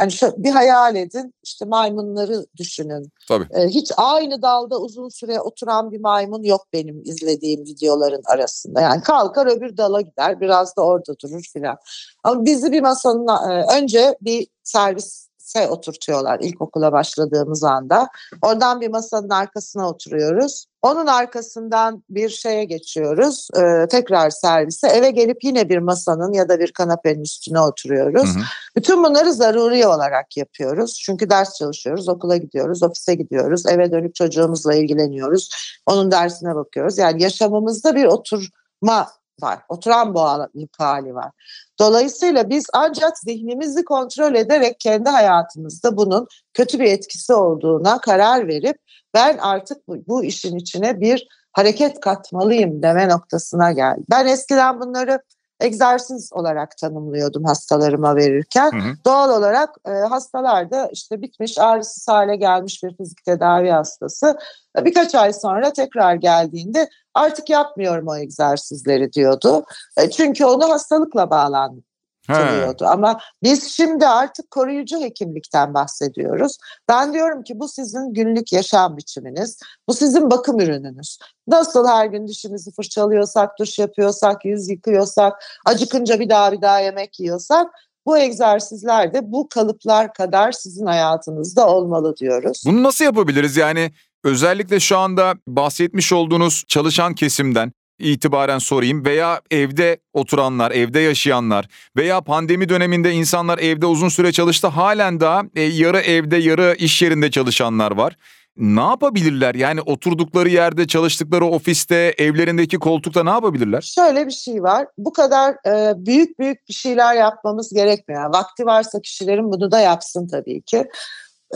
Yani 0.00 0.12
şu, 0.12 0.34
bir 0.36 0.50
hayal 0.50 0.96
edin 0.96 1.34
işte 1.42 1.64
maymunları 1.64 2.46
düşünün. 2.56 3.12
Tabii. 3.28 3.46
Ee, 3.50 3.66
hiç 3.66 3.92
aynı 3.96 4.42
dalda 4.42 4.80
uzun 4.80 5.08
süre 5.08 5.40
oturan 5.40 5.92
bir 5.92 6.00
maymun 6.00 6.42
yok 6.42 6.66
benim 6.72 7.02
izlediğim 7.04 7.60
videoların 7.60 8.22
arasında. 8.24 8.80
Yani 8.80 9.02
kalkar 9.02 9.46
öbür 9.46 9.76
dala 9.76 10.00
gider 10.00 10.40
biraz 10.40 10.76
da 10.76 10.82
orada 10.82 11.14
durur 11.22 11.42
filan. 11.52 11.76
Ama 12.24 12.44
bizi 12.44 12.72
bir 12.72 12.80
masanın 12.80 13.50
e, 13.50 13.64
önce 13.76 14.16
bir 14.20 14.46
servis 14.62 15.27
se 15.48 15.68
oturtuyorlar 15.68 16.40
ilkokula 16.40 16.92
başladığımız 16.92 17.64
anda. 17.64 18.08
Oradan 18.42 18.80
bir 18.80 18.88
masanın 18.88 19.28
arkasına 19.28 19.88
oturuyoruz. 19.88 20.66
Onun 20.82 21.06
arkasından 21.06 22.04
bir 22.10 22.28
şeye 22.28 22.64
geçiyoruz. 22.64 23.48
E, 23.56 23.88
tekrar 23.88 24.30
servise. 24.30 24.88
Eve 24.88 25.10
gelip 25.10 25.44
yine 25.44 25.68
bir 25.68 25.78
masanın 25.78 26.32
ya 26.32 26.48
da 26.48 26.58
bir 26.58 26.72
kanapenin 26.72 27.22
üstüne 27.22 27.60
oturuyoruz. 27.60 28.34
Hı 28.34 28.38
hı. 28.38 28.42
Bütün 28.76 29.04
bunları 29.04 29.32
zaruri 29.32 29.86
olarak 29.86 30.36
yapıyoruz. 30.36 31.00
Çünkü 31.04 31.30
ders 31.30 31.54
çalışıyoruz, 31.54 32.08
okula 32.08 32.36
gidiyoruz, 32.36 32.82
ofise 32.82 33.14
gidiyoruz, 33.14 33.66
eve 33.66 33.92
dönüp 33.92 34.14
çocuğumuzla 34.14 34.74
ilgileniyoruz. 34.74 35.50
Onun 35.86 36.10
dersine 36.10 36.54
bakıyoruz. 36.54 36.98
Yani 36.98 37.22
yaşamımızda 37.22 37.94
bir 37.94 38.04
oturma 38.04 39.08
var. 39.42 39.58
Oturan 39.68 40.14
boğalık 40.14 40.50
hali 40.78 41.14
var. 41.14 41.30
Dolayısıyla 41.78 42.50
biz 42.50 42.66
ancak 42.72 43.18
zihnimizi 43.18 43.84
kontrol 43.84 44.34
ederek 44.34 44.80
kendi 44.80 45.08
hayatımızda 45.08 45.96
bunun 45.96 46.26
kötü 46.54 46.80
bir 46.80 46.92
etkisi 46.92 47.34
olduğuna 47.34 48.00
karar 48.00 48.48
verip 48.48 48.76
ben 49.14 49.38
artık 49.38 49.88
bu, 49.88 49.96
bu 50.08 50.24
işin 50.24 50.56
içine 50.56 51.00
bir 51.00 51.28
hareket 51.52 52.00
katmalıyım 52.00 52.82
deme 52.82 53.08
noktasına 53.08 53.72
geldim. 53.72 54.04
Ben 54.10 54.26
eskiden 54.26 54.80
bunları 54.80 55.20
egzersiz 55.60 56.32
olarak 56.32 56.76
tanımlıyordum 56.76 57.44
hastalarıma 57.44 58.16
verirken. 58.16 58.72
Hı 58.72 58.76
hı. 58.76 58.94
Doğal 59.06 59.38
olarak 59.38 59.74
e, 59.86 59.90
hastalar 59.90 60.70
da 60.70 60.88
işte 60.92 61.22
bitmiş 61.22 61.58
ağrısız 61.58 62.08
hale 62.08 62.36
gelmiş 62.36 62.82
bir 62.84 62.96
fizik 62.96 63.24
tedavi 63.24 63.70
hastası 63.70 64.38
birkaç 64.84 65.14
ay 65.14 65.32
sonra 65.32 65.72
tekrar 65.72 66.14
geldiğinde 66.14 66.88
artık 67.14 67.50
yapmıyorum 67.50 68.08
o 68.08 68.16
egzersizleri 68.16 69.12
diyordu. 69.12 69.64
E, 69.96 70.10
çünkü 70.10 70.44
onu 70.44 70.70
hastalıkla 70.70 71.30
bağlandı 71.30 71.87
He. 72.28 72.86
Ama 72.86 73.20
biz 73.42 73.72
şimdi 73.72 74.06
artık 74.06 74.50
koruyucu 74.50 75.00
hekimlikten 75.00 75.74
bahsediyoruz. 75.74 76.56
Ben 76.88 77.14
diyorum 77.14 77.42
ki 77.42 77.60
bu 77.60 77.68
sizin 77.68 78.14
günlük 78.14 78.52
yaşam 78.52 78.96
biçiminiz, 78.96 79.58
bu 79.88 79.94
sizin 79.94 80.30
bakım 80.30 80.60
ürününüz. 80.60 81.18
Nasıl 81.48 81.88
her 81.88 82.06
gün 82.06 82.28
dişimizi 82.28 82.72
fırçalıyorsak, 82.72 83.58
duş 83.58 83.78
yapıyorsak, 83.78 84.44
yüz 84.44 84.68
yıkıyorsak, 84.68 85.44
acıkınca 85.66 86.20
bir 86.20 86.28
daha 86.28 86.52
bir 86.52 86.62
daha 86.62 86.80
yemek 86.80 87.20
yiyorsak 87.20 87.66
bu 88.06 88.18
egzersizler 88.18 89.14
de 89.14 89.32
bu 89.32 89.48
kalıplar 89.48 90.12
kadar 90.12 90.52
sizin 90.52 90.86
hayatınızda 90.86 91.68
olmalı 91.68 92.16
diyoruz. 92.16 92.62
Bunu 92.66 92.82
nasıl 92.82 93.04
yapabiliriz? 93.04 93.56
Yani 93.56 93.92
özellikle 94.24 94.80
şu 94.80 94.98
anda 94.98 95.34
bahsetmiş 95.48 96.12
olduğunuz 96.12 96.64
çalışan 96.68 97.14
kesimden 97.14 97.72
itibaren 97.98 98.58
sorayım 98.58 99.04
veya 99.04 99.40
evde 99.50 99.98
oturanlar, 100.12 100.70
evde 100.70 101.00
yaşayanlar 101.00 101.68
veya 101.96 102.20
pandemi 102.20 102.68
döneminde 102.68 103.12
insanlar 103.12 103.58
evde 103.58 103.86
uzun 103.86 104.08
süre 104.08 104.32
çalıştı 104.32 104.66
halen 104.66 105.20
daha 105.20 105.42
e, 105.54 105.62
yarı 105.62 105.98
evde 106.00 106.36
yarı 106.36 106.74
iş 106.78 107.02
yerinde 107.02 107.30
çalışanlar 107.30 107.90
var. 107.90 108.16
Ne 108.58 108.80
yapabilirler? 108.80 109.54
Yani 109.54 109.80
oturdukları 109.80 110.48
yerde, 110.48 110.86
çalıştıkları 110.86 111.44
ofiste, 111.44 112.14
evlerindeki 112.18 112.78
koltukta 112.78 113.24
ne 113.24 113.30
yapabilirler? 113.30 113.80
Şöyle 113.80 114.26
bir 114.26 114.32
şey 114.32 114.62
var. 114.62 114.86
Bu 114.98 115.12
kadar 115.12 115.54
e, 115.66 116.06
büyük 116.06 116.38
büyük 116.38 116.68
bir 116.68 116.74
şeyler 116.74 117.14
yapmamız 117.14 117.72
gerekmiyor. 117.74 118.34
Vakti 118.34 118.66
varsa 118.66 119.00
kişilerin 119.00 119.52
bunu 119.52 119.70
da 119.70 119.80
yapsın 119.80 120.28
tabii 120.28 120.62
ki. 120.62 120.88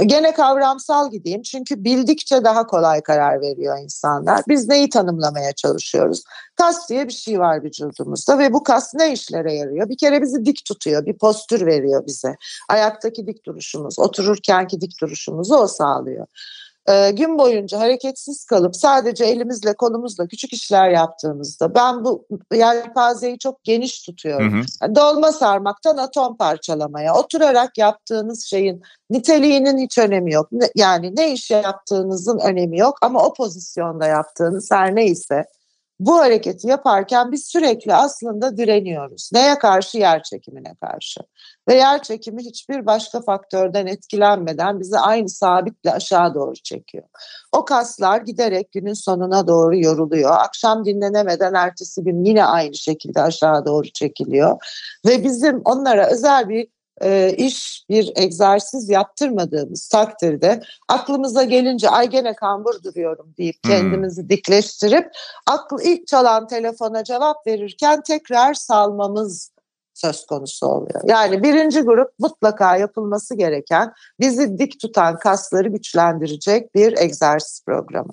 Gene 0.06 0.34
kavramsal 0.34 1.10
gideyim 1.10 1.42
çünkü 1.42 1.84
bildikçe 1.84 2.44
daha 2.44 2.66
kolay 2.66 3.02
karar 3.02 3.40
veriyor 3.40 3.78
insanlar. 3.82 4.42
Biz 4.48 4.68
neyi 4.68 4.88
tanımlamaya 4.88 5.52
çalışıyoruz? 5.52 6.22
Kas 6.56 6.88
diye 6.90 7.08
bir 7.08 7.12
şey 7.12 7.38
var 7.38 7.64
vücudumuzda 7.64 8.38
ve 8.38 8.52
bu 8.52 8.62
kas 8.62 8.94
ne 8.94 9.12
işlere 9.12 9.54
yarıyor? 9.54 9.88
Bir 9.88 9.96
kere 9.96 10.22
bizi 10.22 10.44
dik 10.44 10.64
tutuyor, 10.64 11.06
bir 11.06 11.18
postür 11.18 11.66
veriyor 11.66 12.06
bize. 12.06 12.36
Ayaktaki 12.68 13.26
dik 13.26 13.46
duruşumuz, 13.46 13.98
otururkenki 13.98 14.80
dik 14.80 15.00
duruşumuzu 15.00 15.54
o 15.54 15.66
sağlıyor 15.66 16.26
e, 16.88 17.10
gün 17.10 17.38
boyunca 17.38 17.80
hareketsiz 17.80 18.44
kalıp 18.44 18.76
sadece 18.76 19.24
elimizle 19.24 19.74
kolumuzla 19.74 20.26
küçük 20.26 20.52
işler 20.52 20.90
yaptığımızda 20.90 21.74
ben 21.74 22.04
bu 22.04 22.26
yelpazeyi 22.54 23.38
çok 23.38 23.64
geniş 23.64 24.02
tutuyorum. 24.02 24.52
Hı 24.52 24.60
hı. 24.60 24.64
Yani 24.82 24.94
dolma 24.94 25.32
sarmaktan 25.32 25.96
atom 25.96 26.36
parçalamaya 26.36 27.14
oturarak 27.14 27.78
yaptığınız 27.78 28.44
şeyin 28.44 28.82
niteliğinin 29.10 29.78
hiç 29.78 29.98
önemi 29.98 30.32
yok. 30.32 30.48
Yani 30.76 31.16
ne 31.16 31.32
iş 31.32 31.50
yaptığınızın 31.50 32.38
önemi 32.38 32.78
yok 32.78 32.98
ama 33.02 33.24
o 33.24 33.34
pozisyonda 33.34 34.06
yaptığınız 34.06 34.70
her 34.70 34.94
neyse 34.94 35.44
bu 36.06 36.18
hareketi 36.18 36.68
yaparken 36.68 37.32
biz 37.32 37.46
sürekli 37.46 37.94
aslında 37.94 38.56
direniyoruz. 38.56 39.30
Neye 39.32 39.58
karşı? 39.58 39.98
Yer 39.98 40.22
çekimine 40.22 40.74
karşı. 40.80 41.20
Ve 41.68 41.74
yer 41.74 42.02
çekimi 42.02 42.42
hiçbir 42.42 42.86
başka 42.86 43.20
faktörden 43.20 43.86
etkilenmeden 43.86 44.80
bizi 44.80 44.98
aynı 44.98 45.28
sabitle 45.28 45.92
aşağı 45.92 46.34
doğru 46.34 46.54
çekiyor. 46.54 47.04
O 47.52 47.64
kaslar 47.64 48.20
giderek 48.20 48.72
günün 48.72 48.94
sonuna 48.94 49.48
doğru 49.48 49.76
yoruluyor. 49.76 50.30
Akşam 50.38 50.84
dinlenemeden 50.84 51.54
ertesi 51.54 52.04
gün 52.04 52.24
yine 52.24 52.44
aynı 52.44 52.74
şekilde 52.74 53.22
aşağı 53.22 53.66
doğru 53.66 53.92
çekiliyor. 53.92 54.56
Ve 55.06 55.24
bizim 55.24 55.62
onlara 55.64 56.10
özel 56.10 56.48
bir 56.48 56.68
e, 57.02 57.34
iş, 57.36 57.84
bir 57.90 58.12
egzersiz 58.16 58.88
yaptırmadığımız 58.88 59.88
takdirde 59.88 60.62
aklımıza 60.88 61.42
gelince 61.42 61.88
ay 61.88 62.10
gene 62.10 62.34
kambur 62.34 62.82
duruyorum 62.82 63.34
deyip 63.38 63.62
kendimizi 63.62 64.22
hmm. 64.22 64.28
dikleştirip 64.28 65.10
aklı 65.46 65.82
ilk 65.82 66.06
çalan 66.06 66.46
telefona 66.46 67.04
cevap 67.04 67.46
verirken 67.46 68.02
tekrar 68.02 68.54
salmamız 68.54 69.52
söz 69.94 70.26
konusu 70.26 70.66
oluyor. 70.66 71.00
Yani 71.04 71.42
birinci 71.42 71.80
grup 71.80 72.10
mutlaka 72.18 72.76
yapılması 72.76 73.34
gereken 73.34 73.92
bizi 74.20 74.58
dik 74.58 74.80
tutan 74.80 75.18
kasları 75.18 75.68
güçlendirecek 75.68 76.74
bir 76.74 76.98
egzersiz 76.98 77.64
programı. 77.66 78.12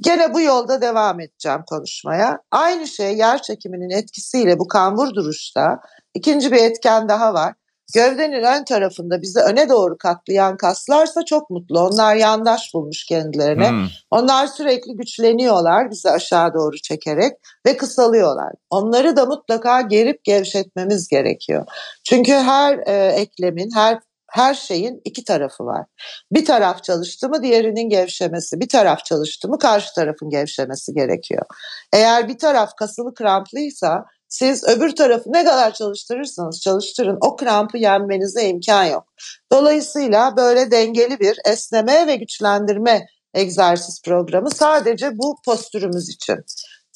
Gene 0.00 0.34
bu 0.34 0.40
yolda 0.40 0.80
devam 0.80 1.20
edeceğim 1.20 1.60
konuşmaya. 1.66 2.40
Aynı 2.50 2.86
şey 2.86 3.16
yer 3.16 3.42
çekiminin 3.42 3.90
etkisiyle 3.90 4.58
bu 4.58 4.68
kambur 4.68 5.14
duruşta 5.14 5.80
ikinci 6.14 6.52
bir 6.52 6.56
etken 6.56 7.08
daha 7.08 7.34
var. 7.34 7.54
Gövdenin 7.94 8.42
ön 8.42 8.64
tarafında 8.64 9.22
bizi 9.22 9.40
öne 9.40 9.68
doğru 9.68 9.98
katlayan 9.98 10.56
kaslarsa 10.56 11.24
çok 11.24 11.50
mutlu. 11.50 11.80
Onlar 11.80 12.16
yandaş 12.16 12.74
bulmuş 12.74 13.04
kendilerine. 13.04 13.70
Hmm. 13.70 13.86
Onlar 14.10 14.46
sürekli 14.46 14.96
güçleniyorlar 14.96 15.90
bizi 15.90 16.10
aşağı 16.10 16.54
doğru 16.54 16.76
çekerek 16.76 17.32
ve 17.66 17.76
kısalıyorlar. 17.76 18.52
Onları 18.70 19.16
da 19.16 19.26
mutlaka 19.26 19.80
gerip 19.80 20.24
gevşetmemiz 20.24 21.08
gerekiyor. 21.08 21.66
Çünkü 22.04 22.32
her 22.32 22.78
e, 22.86 23.06
eklemin, 23.12 23.70
her 23.74 23.98
her 24.34 24.54
şeyin 24.54 25.00
iki 25.04 25.24
tarafı 25.24 25.64
var. 25.64 25.86
Bir 26.32 26.44
taraf 26.44 26.84
çalıştı 26.84 27.28
mı 27.28 27.42
diğerinin 27.42 27.88
gevşemesi, 27.88 28.60
bir 28.60 28.68
taraf 28.68 29.04
çalıştı 29.04 29.48
mı 29.48 29.58
karşı 29.58 29.94
tarafın 29.94 30.30
gevşemesi 30.30 30.94
gerekiyor. 30.94 31.46
Eğer 31.92 32.28
bir 32.28 32.38
taraf 32.38 32.76
kasılı 32.76 33.14
kramplıysa 33.14 34.04
siz 34.34 34.64
öbür 34.64 34.96
tarafı 34.96 35.32
ne 35.32 35.44
kadar 35.44 35.74
çalıştırırsanız 35.74 36.60
çalıştırın 36.60 37.18
o 37.20 37.36
krampı 37.36 37.78
yenmenize 37.78 38.48
imkan 38.48 38.84
yok. 38.84 39.04
Dolayısıyla 39.52 40.36
böyle 40.36 40.70
dengeli 40.70 41.20
bir 41.20 41.38
esneme 41.46 42.06
ve 42.06 42.16
güçlendirme 42.16 43.06
egzersiz 43.34 44.02
programı 44.04 44.50
sadece 44.50 45.18
bu 45.18 45.36
postürümüz 45.44 46.08
için. 46.08 46.36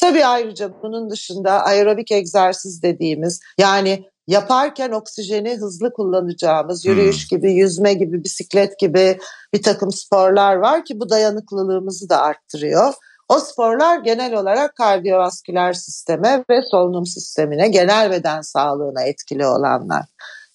Tabii 0.00 0.26
ayrıca 0.26 0.82
bunun 0.82 1.10
dışında 1.10 1.52
aerobik 1.62 2.12
egzersiz 2.12 2.82
dediğimiz 2.82 3.40
yani 3.58 4.04
yaparken 4.26 4.90
oksijeni 4.90 5.56
hızlı 5.56 5.92
kullanacağımız 5.92 6.86
yürüyüş 6.86 7.30
hmm. 7.30 7.38
gibi, 7.38 7.52
yüzme 7.52 7.94
gibi, 7.94 8.24
bisiklet 8.24 8.78
gibi 8.78 9.18
bir 9.54 9.62
takım 9.62 9.92
sporlar 9.92 10.56
var 10.56 10.84
ki 10.84 11.00
bu 11.00 11.10
dayanıklılığımızı 11.10 12.08
da 12.08 12.22
arttırıyor. 12.22 12.94
O 13.28 13.38
sporlar 13.38 13.98
genel 13.98 14.34
olarak 14.34 14.76
kardiyovasküler 14.76 15.72
sisteme 15.72 16.44
ve 16.50 16.62
solunum 16.70 17.06
sistemine, 17.06 17.68
genel 17.68 18.10
beden 18.10 18.40
sağlığına 18.40 19.02
etkili 19.02 19.46
olanlar. 19.46 20.04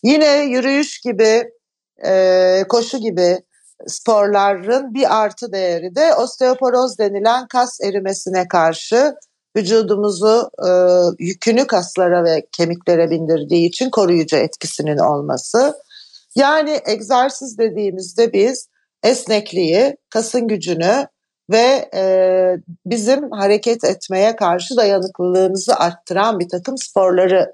Yine 0.04 0.38
yürüyüş 0.38 1.02
gibi, 1.02 1.44
koşu 2.70 2.98
gibi 2.98 3.40
sporların 3.88 4.94
bir 4.94 5.24
artı 5.24 5.52
değeri 5.52 5.96
de 5.96 6.16
osteoporoz 6.16 7.00
denilen 7.00 7.48
kas 7.48 7.82
erimesine 7.82 8.48
karşı 8.48 9.14
vücudumuzu 9.58 10.50
yükünü 11.20 11.68
kaslara 11.68 12.24
ve 12.24 12.46
kemiklere 12.52 13.10
bindirdiği 13.10 13.68
için 13.68 13.90
koruyucu 13.90 14.36
etkisinin 14.38 14.98
olması. 14.98 15.74
Yani 16.36 16.82
egzersiz 16.86 17.58
dediğimizde 17.58 18.34
biz 18.34 18.68
esnekliği, 19.04 19.98
kasın 20.10 20.48
gücünü 20.48 21.08
ve 21.50 21.90
e, 21.96 22.04
bizim 22.86 23.32
hareket 23.32 23.84
etmeye 23.84 24.36
karşı 24.36 24.78
dayanıklılığımızı 24.78 25.76
arttıran 25.76 26.40
bir 26.40 26.50
takım 26.50 26.78
sporları, 26.78 27.52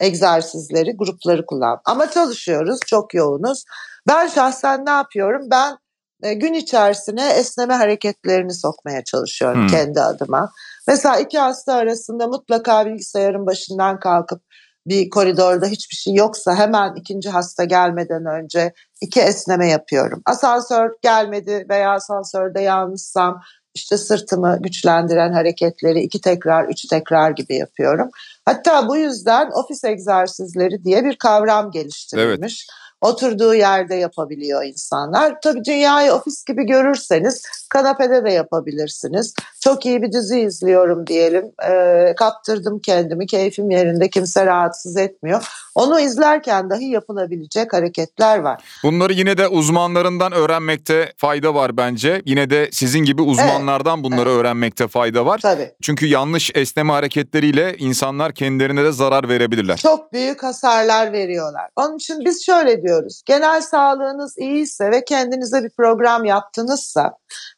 egzersizleri, 0.00 0.96
grupları 0.96 1.46
kullan. 1.46 1.80
Ama 1.84 2.10
çalışıyoruz, 2.10 2.78
çok 2.86 3.14
yoğunuz. 3.14 3.64
Ben 4.08 4.26
şahsen 4.26 4.86
ne 4.86 4.90
yapıyorum? 4.90 5.42
Ben 5.50 5.78
e, 6.22 6.34
gün 6.34 6.52
içerisine 6.52 7.30
esneme 7.30 7.74
hareketlerini 7.74 8.54
sokmaya 8.54 9.04
çalışıyorum 9.04 9.60
hmm. 9.60 9.68
kendi 9.68 10.00
adıma. 10.00 10.50
Mesela 10.86 11.18
iki 11.18 11.38
hasta 11.38 11.74
arasında 11.74 12.26
mutlaka 12.26 12.86
bilgisayarın 12.86 13.46
başından 13.46 13.98
kalkıp 13.98 14.42
bir 14.86 15.10
koridorda 15.10 15.66
hiçbir 15.66 15.96
şey 15.96 16.14
yoksa 16.14 16.54
hemen 16.54 16.94
ikinci 16.94 17.30
hasta 17.30 17.64
gelmeden 17.64 18.26
önce 18.26 18.72
iki 19.00 19.20
esneme 19.20 19.68
yapıyorum. 19.68 20.22
Asansör 20.26 20.90
gelmedi 21.02 21.66
veya 21.68 21.90
asansörde 21.90 22.60
yalnızsam 22.60 23.40
işte 23.74 23.98
sırtımı 23.98 24.58
güçlendiren 24.60 25.32
hareketleri 25.32 26.00
iki 26.00 26.20
tekrar, 26.20 26.68
üç 26.68 26.86
tekrar 26.86 27.30
gibi 27.30 27.54
yapıyorum. 27.54 28.10
Hatta 28.44 28.88
bu 28.88 28.96
yüzden 28.96 29.50
ofis 29.50 29.84
egzersizleri 29.84 30.84
diye 30.84 31.04
bir 31.04 31.16
kavram 31.16 31.70
geliştirilmiş. 31.70 32.66
Evet 32.70 32.84
oturduğu 33.04 33.54
yerde 33.54 33.94
yapabiliyor 33.94 34.64
insanlar. 34.64 35.40
Tabii 35.42 35.64
dünyayı 35.64 36.12
ofis 36.12 36.44
gibi 36.44 36.66
görürseniz 36.66 37.42
kanapede 37.74 38.24
de 38.24 38.30
yapabilirsiniz. 38.32 39.34
Çok 39.60 39.86
iyi 39.86 40.02
bir 40.02 40.12
dizi 40.12 40.40
izliyorum 40.40 41.06
diyelim. 41.06 41.44
E, 41.70 42.14
kaptırdım 42.16 42.78
kendimi, 42.78 43.26
keyfim 43.26 43.70
yerinde, 43.70 44.10
kimse 44.10 44.46
rahatsız 44.46 44.96
etmiyor. 44.96 45.48
Onu 45.74 46.00
izlerken 46.00 46.70
dahi 46.70 46.84
yapılabilecek 46.84 47.72
hareketler 47.72 48.38
var. 48.38 48.64
Bunları 48.84 49.12
yine 49.12 49.38
de 49.38 49.48
uzmanlarından 49.48 50.32
öğrenmekte 50.32 51.12
fayda 51.16 51.54
var 51.54 51.76
bence. 51.76 52.22
Yine 52.24 52.50
de 52.50 52.68
sizin 52.72 52.98
gibi 52.98 53.22
uzmanlardan 53.22 53.94
evet. 53.94 54.04
bunları 54.04 54.28
evet. 54.28 54.40
öğrenmekte 54.40 54.88
fayda 54.88 55.26
var. 55.26 55.38
Tabii. 55.38 55.70
Çünkü 55.82 56.06
yanlış 56.06 56.50
esneme 56.54 56.92
hareketleriyle 56.92 57.76
insanlar 57.78 58.32
kendilerine 58.32 58.84
de 58.84 58.92
zarar 58.92 59.28
verebilirler. 59.28 59.76
Çok 59.76 60.12
büyük 60.12 60.42
hasarlar 60.42 61.12
veriyorlar. 61.12 61.70
Onun 61.76 61.96
için 61.96 62.24
biz 62.24 62.46
şöyle 62.46 62.82
diyoruz. 62.82 63.22
Genel 63.26 63.60
sağlığınız 63.60 64.38
iyiyse 64.38 64.90
ve 64.90 65.04
kendinize 65.04 65.64
bir 65.64 65.70
program 65.70 66.24
yaptınızsa 66.24 67.12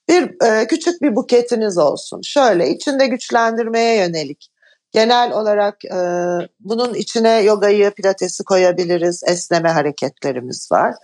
bir 0.09 0.45
e, 0.47 0.67
küçük 0.67 1.03
bir 1.03 1.17
buketiniz 1.17 1.79
olsun. 1.79 2.21
Şöyle 2.23 2.71
içinde 2.71 3.07
güçlendirmeye 3.07 3.97
yönelik. 3.97 4.51
Genel 4.93 5.33
olarak 5.33 5.85
e, 5.85 5.99
bunun 6.61 6.95
içine 6.95 7.41
yogayı, 7.43 7.91
pilatesi 7.91 8.45
koyabiliriz. 8.45 9.23
Esneme 9.27 9.69
hareketlerimiz 9.69 10.69
var. 10.73 10.95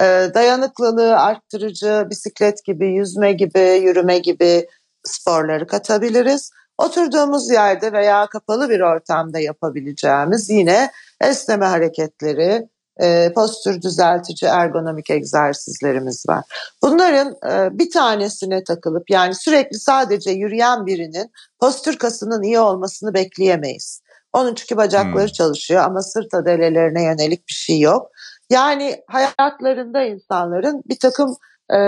E, 0.00 0.04
dayanıklılığı 0.34 1.18
arttırıcı 1.18 2.06
bisiklet 2.10 2.64
gibi, 2.64 2.86
yüzme 2.86 3.32
gibi, 3.32 3.80
yürüme 3.82 4.18
gibi 4.18 4.66
sporları 5.04 5.66
katabiliriz. 5.66 6.50
Oturduğumuz 6.78 7.50
yerde 7.50 7.92
veya 7.92 8.26
kapalı 8.26 8.70
bir 8.70 8.80
ortamda 8.80 9.38
yapabileceğimiz 9.38 10.50
yine 10.50 10.90
esneme 11.20 11.66
hareketleri, 11.66 12.68
e, 13.02 13.32
postür 13.34 13.82
düzeltici 13.82 14.50
ergonomik 14.50 15.10
egzersizlerimiz 15.10 16.28
var. 16.28 16.44
Bunların 16.82 17.28
e, 17.50 17.78
bir 17.78 17.90
tanesine 17.90 18.64
takılıp 18.64 19.10
yani 19.10 19.34
sürekli 19.34 19.78
sadece 19.78 20.30
yürüyen 20.30 20.86
birinin 20.86 21.32
postür 21.60 21.98
kasının 21.98 22.42
iyi 22.42 22.58
olmasını 22.58 23.14
bekleyemeyiz. 23.14 24.00
Onun 24.32 24.54
çünkü 24.54 24.76
bacakları 24.76 25.26
hmm. 25.26 25.32
çalışıyor 25.32 25.82
ama 25.84 26.02
sırt 26.02 26.34
adelelerine 26.34 27.02
yönelik 27.02 27.48
bir 27.48 27.54
şey 27.54 27.80
yok. 27.80 28.10
Yani 28.50 29.02
hayatlarında 29.06 30.02
insanların 30.02 30.82
bir 30.88 30.98
takım 30.98 31.36
e, 31.70 31.78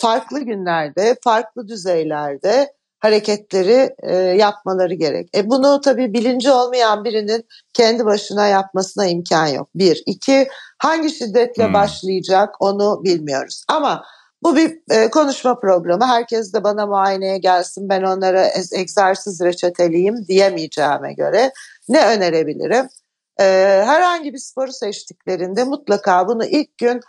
farklı 0.00 0.40
günlerde, 0.40 1.16
farklı 1.24 1.68
düzeylerde 1.68 2.72
hareketleri 3.00 3.94
e, 4.02 4.16
yapmaları 4.16 4.94
gerek. 4.94 5.28
E 5.36 5.50
bunu 5.50 5.80
tabii 5.80 6.12
bilinci 6.12 6.50
olmayan 6.50 7.04
birinin 7.04 7.44
kendi 7.72 8.04
başına 8.04 8.46
yapmasına 8.46 9.06
imkan 9.06 9.46
yok. 9.46 9.68
Bir. 9.74 10.02
iki 10.06 10.48
hangi 10.78 11.10
şiddetle 11.10 11.66
hmm. 11.66 11.74
başlayacak 11.74 12.54
onu 12.60 13.00
bilmiyoruz. 13.04 13.64
Ama 13.68 14.04
bu 14.42 14.56
bir 14.56 14.78
e, 14.90 15.10
konuşma 15.10 15.60
programı. 15.60 16.06
Herkes 16.06 16.52
de 16.52 16.64
bana 16.64 16.86
muayeneye 16.86 17.38
gelsin 17.38 17.88
ben 17.88 18.02
onlara 18.02 18.48
egzersiz 18.72 19.40
reçeteliyim 19.40 20.26
diyemeyeceğime 20.28 21.12
göre 21.12 21.52
ne 21.88 22.06
önerebilirim? 22.06 22.88
E, 23.40 23.44
herhangi 23.86 24.32
bir 24.32 24.38
sporu 24.38 24.72
seçtiklerinde 24.72 25.64
mutlaka 25.64 26.28
bunu 26.28 26.44
ilk 26.44 26.78
gün 26.78 27.00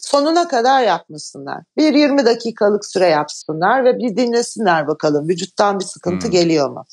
sonuna 0.00 0.48
kadar 0.48 0.82
yapmasınlar. 0.82 1.58
Bir 1.76 1.94
20 1.94 2.26
dakikalık 2.26 2.86
süre 2.86 3.06
yapsınlar 3.06 3.84
ve 3.84 3.98
bir 3.98 4.16
dinlesinler 4.16 4.86
bakalım 4.86 5.28
vücuttan 5.28 5.80
bir 5.80 5.84
sıkıntı 5.84 6.26
hmm. 6.26 6.32
geliyor 6.32 6.70
mu? 6.70 6.84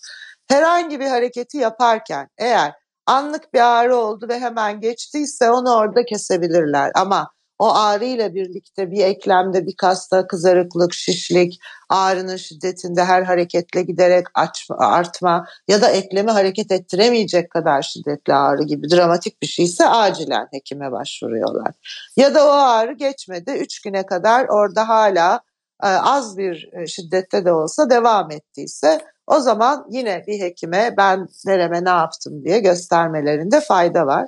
Herhangi 0.47 0.99
bir 0.99 1.07
hareketi 1.07 1.57
yaparken 1.57 2.27
eğer 2.37 2.73
anlık 3.05 3.53
bir 3.53 3.59
ağrı 3.59 3.95
oldu 3.95 4.27
ve 4.29 4.39
hemen 4.39 4.79
geçtiyse 4.79 5.51
onu 5.51 5.75
orada 5.75 6.05
kesebilirler. 6.05 6.91
Ama 6.95 7.31
o 7.59 7.75
ağrıyla 7.75 8.33
birlikte 8.33 8.91
bir 8.91 9.05
eklemde 9.05 9.65
bir 9.65 9.75
kasta 9.75 10.27
kızarıklık, 10.27 10.93
şişlik, 10.93 11.59
ağrının 11.89 12.35
şiddetinde 12.35 13.03
her 13.03 13.21
hareketle 13.21 13.81
giderek 13.81 14.25
açma, 14.33 14.77
artma 14.79 15.47
ya 15.67 15.81
da 15.81 15.89
eklemi 15.89 16.31
hareket 16.31 16.71
ettiremeyecek 16.71 17.51
kadar 17.51 17.81
şiddetli 17.81 18.33
ağrı 18.33 18.63
gibi 18.63 18.89
dramatik 18.89 19.41
bir 19.41 19.47
şeyse 19.47 19.89
acilen 19.89 20.47
hekime 20.51 20.91
başvuruyorlar. 20.91 21.71
Ya 22.17 22.35
da 22.35 22.47
o 22.47 22.51
ağrı 22.51 22.93
geçmedi 22.93 23.51
3 23.51 23.81
güne 23.81 24.05
kadar 24.05 24.47
orada 24.49 24.89
hala 24.89 25.41
e, 25.83 25.87
az 25.87 26.37
bir 26.37 26.69
e, 26.73 26.87
şiddette 26.87 27.45
de 27.45 27.51
olsa 27.51 27.89
devam 27.89 28.31
ettiyse 28.31 29.01
o 29.27 29.39
zaman 29.39 29.85
yine 29.89 30.23
bir 30.27 30.39
hekime 30.39 30.93
ben 30.97 31.27
nereme 31.45 31.85
ne 31.85 31.89
yaptım 31.89 32.43
diye 32.43 32.59
göstermelerinde 32.59 33.61
fayda 33.61 34.07
var. 34.07 34.27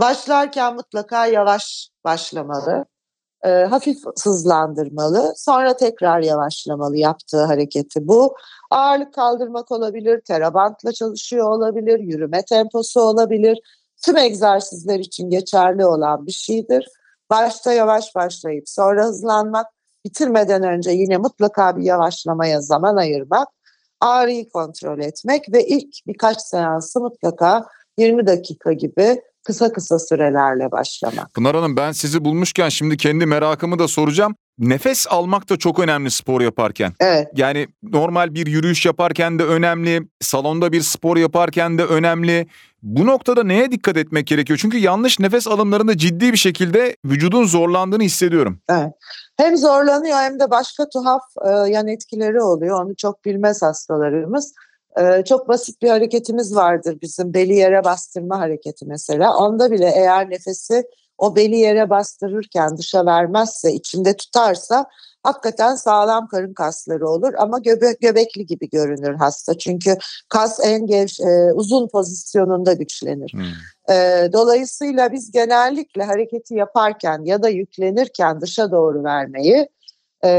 Başlarken 0.00 0.74
mutlaka 0.74 1.26
yavaş 1.26 1.90
başlamalı. 2.04 2.84
E, 3.44 3.48
hafif 3.50 3.98
hızlandırmalı. 4.24 5.32
Sonra 5.36 5.76
tekrar 5.76 6.20
yavaşlamalı 6.20 6.96
yaptığı 6.96 7.44
hareketi 7.44 8.08
bu. 8.08 8.36
Ağırlık 8.70 9.14
kaldırmak 9.14 9.72
olabilir, 9.72 10.20
terabantla 10.20 10.92
çalışıyor 10.92 11.48
olabilir, 11.50 11.98
yürüme 11.98 12.42
temposu 12.44 13.00
olabilir. 13.00 13.58
Tüm 14.04 14.16
egzersizler 14.16 14.98
için 14.98 15.30
geçerli 15.30 15.86
olan 15.86 16.26
bir 16.26 16.32
şeydir. 16.32 16.88
Başta 17.30 17.72
yavaş 17.72 18.14
başlayıp 18.14 18.68
sonra 18.68 19.04
hızlanmak, 19.04 19.66
bitirmeden 20.04 20.62
önce 20.62 20.90
yine 20.90 21.16
mutlaka 21.16 21.76
bir 21.76 21.82
yavaşlamaya 21.82 22.60
zaman 22.60 22.96
ayırmak, 22.96 23.48
ağrıyı 24.00 24.48
kontrol 24.48 24.98
etmek 24.98 25.52
ve 25.52 25.66
ilk 25.66 26.06
birkaç 26.06 26.40
seansı 26.40 27.00
mutlaka 27.00 27.66
20 27.98 28.26
dakika 28.26 28.72
gibi 28.72 29.22
kısa 29.46 29.72
kısa 29.72 29.98
sürelerle 29.98 30.70
başlamak. 30.70 31.34
Pınar 31.34 31.56
Hanım 31.56 31.76
ben 31.76 31.92
sizi 31.92 32.24
bulmuşken 32.24 32.68
şimdi 32.68 32.96
kendi 32.96 33.26
merakımı 33.26 33.78
da 33.78 33.88
soracağım. 33.88 34.34
Nefes 34.58 35.06
almak 35.10 35.48
da 35.48 35.56
çok 35.56 35.78
önemli 35.78 36.10
spor 36.10 36.40
yaparken. 36.40 36.92
Evet. 37.00 37.28
Yani 37.36 37.68
normal 37.82 38.34
bir 38.34 38.46
yürüyüş 38.46 38.86
yaparken 38.86 39.38
de 39.38 39.44
önemli, 39.44 40.08
salonda 40.20 40.72
bir 40.72 40.80
spor 40.80 41.16
yaparken 41.16 41.78
de 41.78 41.84
önemli. 41.84 42.46
Bu 42.82 43.06
noktada 43.06 43.44
neye 43.44 43.70
dikkat 43.70 43.96
etmek 43.96 44.26
gerekiyor? 44.26 44.58
Çünkü 44.62 44.78
yanlış 44.78 45.20
nefes 45.20 45.46
alımlarında 45.46 45.96
ciddi 45.96 46.32
bir 46.32 46.38
şekilde 46.38 46.96
vücudun 47.04 47.44
zorlandığını 47.44 48.02
hissediyorum. 48.02 48.60
Evet. 48.68 48.92
Hem 49.36 49.56
zorlanıyor 49.56 50.16
hem 50.16 50.40
de 50.40 50.50
başka 50.50 50.88
tuhaf 50.88 51.22
e, 51.46 51.70
yan 51.70 51.88
etkileri 51.88 52.40
oluyor. 52.40 52.84
Onu 52.84 52.96
çok 52.96 53.24
bilmez 53.24 53.62
hastalarımız. 53.62 54.54
E, 55.00 55.24
çok 55.24 55.48
basit 55.48 55.82
bir 55.82 55.88
hareketimiz 55.88 56.56
vardır 56.56 56.98
bizim 57.02 57.34
beli 57.34 57.54
yere 57.54 57.84
bastırma 57.84 58.38
hareketi 58.38 58.86
mesela. 58.86 59.36
Onda 59.36 59.70
bile 59.70 59.92
eğer 59.96 60.30
nefesi 60.30 60.84
o 61.18 61.36
beli 61.36 61.56
yere 61.56 61.90
bastırırken 61.90 62.76
dışa 62.76 63.06
vermezse, 63.06 63.72
içinde 63.72 64.16
tutarsa 64.16 64.86
hakikaten 65.22 65.74
sağlam 65.74 66.28
karın 66.28 66.54
kasları 66.54 67.08
olur 67.08 67.34
ama 67.38 67.58
göbe 67.58 67.96
göbekli 68.00 68.46
gibi 68.46 68.70
görünür 68.70 69.14
hasta. 69.14 69.58
Çünkü 69.58 69.98
kas 70.28 70.60
en 70.64 70.86
geç, 70.86 71.20
e, 71.20 71.52
uzun 71.54 71.88
pozisyonunda 71.88 72.72
güçlenir. 72.72 73.32
Hmm. 73.32 73.96
E, 73.96 74.28
dolayısıyla 74.32 75.12
biz 75.12 75.30
genellikle 75.30 76.04
hareketi 76.04 76.54
yaparken 76.54 77.24
ya 77.24 77.42
da 77.42 77.48
yüklenirken 77.48 78.40
dışa 78.40 78.70
doğru 78.70 79.04
vermeyi, 79.04 79.68
e, 80.24 80.30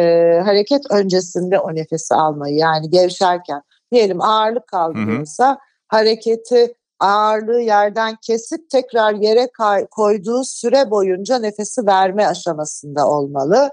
hareket 0.45 0.91
öncesinde 0.91 1.59
o 1.59 1.75
nefesi 1.75 2.15
almayı 2.15 2.55
yani 2.55 2.89
gevşerken 2.89 3.61
diyelim 3.91 4.21
ağırlık 4.21 4.67
kaldırıyorsa 4.67 5.57
hareketi 5.87 6.73
ağırlığı 6.99 7.61
yerden 7.61 8.15
kesip 8.21 8.69
tekrar 8.69 9.13
yere 9.13 9.49
koyduğu 9.91 10.43
süre 10.43 10.91
boyunca 10.91 11.39
nefesi 11.39 11.85
verme 11.85 12.27
aşamasında 12.27 13.07
olmalı. 13.07 13.69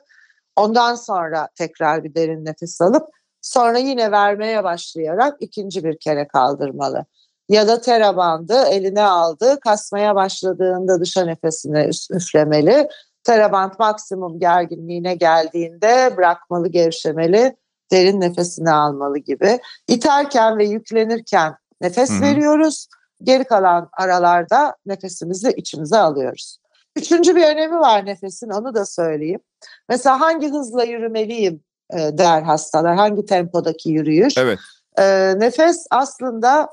Ondan 0.57 0.95
sonra 0.95 1.49
tekrar 1.55 2.05
bir 2.05 2.15
derin 2.15 2.45
nefes 2.45 2.81
alıp 2.81 3.09
sonra 3.43 3.79
yine 3.79 4.11
vermeye 4.11 4.65
başlayarak 4.65 5.37
ikinci 5.41 5.85
bir 5.85 5.99
kere 5.99 6.29
kaldırmalı. 6.29 7.05
Ya 7.49 7.69
da 7.69 7.81
terabandı 7.81 8.65
eline 8.65 9.03
aldı 9.03 9.61
kasmaya 9.61 10.15
başladığında 10.15 11.01
dışa 11.01 11.25
nefesine 11.25 11.91
üflemeli. 12.11 12.89
Teraband 13.25 13.73
maksimum 13.79 14.39
gerginliğine 14.39 15.15
geldiğinde 15.15 16.15
bırakmalı 16.17 16.69
gevşemeli 16.69 17.57
derin 17.93 18.21
nefesini 18.21 18.71
almalı 18.71 19.19
gibi. 19.19 19.61
İterken 19.89 20.59
ve 20.59 20.65
yüklenirken 20.65 21.57
nefes 21.81 22.11
Hı-hı. 22.11 22.21
veriyoruz. 22.21 22.89
Geri 23.23 23.45
kalan 23.45 23.89
aralarda 23.93 24.77
nefesimizi 24.87 25.51
içimize 25.57 25.99
alıyoruz. 25.99 26.59
Üçüncü 26.97 27.37
bir 27.37 27.45
önemi 27.45 27.79
var 27.79 28.07
nefesin 28.07 28.51
onu 28.51 28.75
da 28.75 28.87
söyleyeyim. 28.87 29.41
Mesela 29.89 30.21
hangi 30.21 30.51
hızla 30.51 30.85
yürümeliyim 30.85 31.61
e, 31.93 32.19
der 32.19 32.43
hastalar. 32.43 32.97
Hangi 32.97 33.27
tempodaki 33.27 33.91
yürüyüş. 33.91 34.39
Evet. 34.39 34.59
E, 34.99 35.35
nefes 35.39 35.87
aslında 35.91 36.69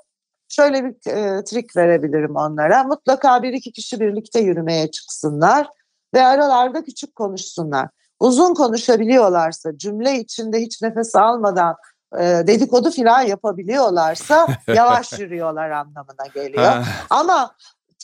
şöyle 0.50 0.84
bir 0.84 1.12
e, 1.12 1.44
trik 1.44 1.78
verebilirim 1.78 2.36
onlara. 2.36 2.84
Mutlaka 2.84 3.44
bir 3.44 3.54
iki 3.54 3.72
kişi 3.72 4.00
birlikte 4.00 4.40
yürümeye 4.40 4.92
çıksınlar 4.92 5.68
ve 6.14 6.24
aralarda 6.24 6.84
küçük 6.84 7.16
konuşsunlar. 7.16 7.90
Uzun 8.22 8.54
konuşabiliyorlarsa, 8.54 9.78
cümle 9.78 10.20
içinde 10.20 10.62
hiç 10.62 10.82
nefes 10.82 11.16
almadan 11.16 11.76
e, 12.20 12.24
dedikodu 12.24 12.92
filan 12.92 13.22
yapabiliyorlarsa 13.22 14.48
yavaş 14.68 15.20
yürüyorlar 15.20 15.70
anlamına 15.70 16.28
geliyor. 16.34 16.74
Ama 17.10 17.52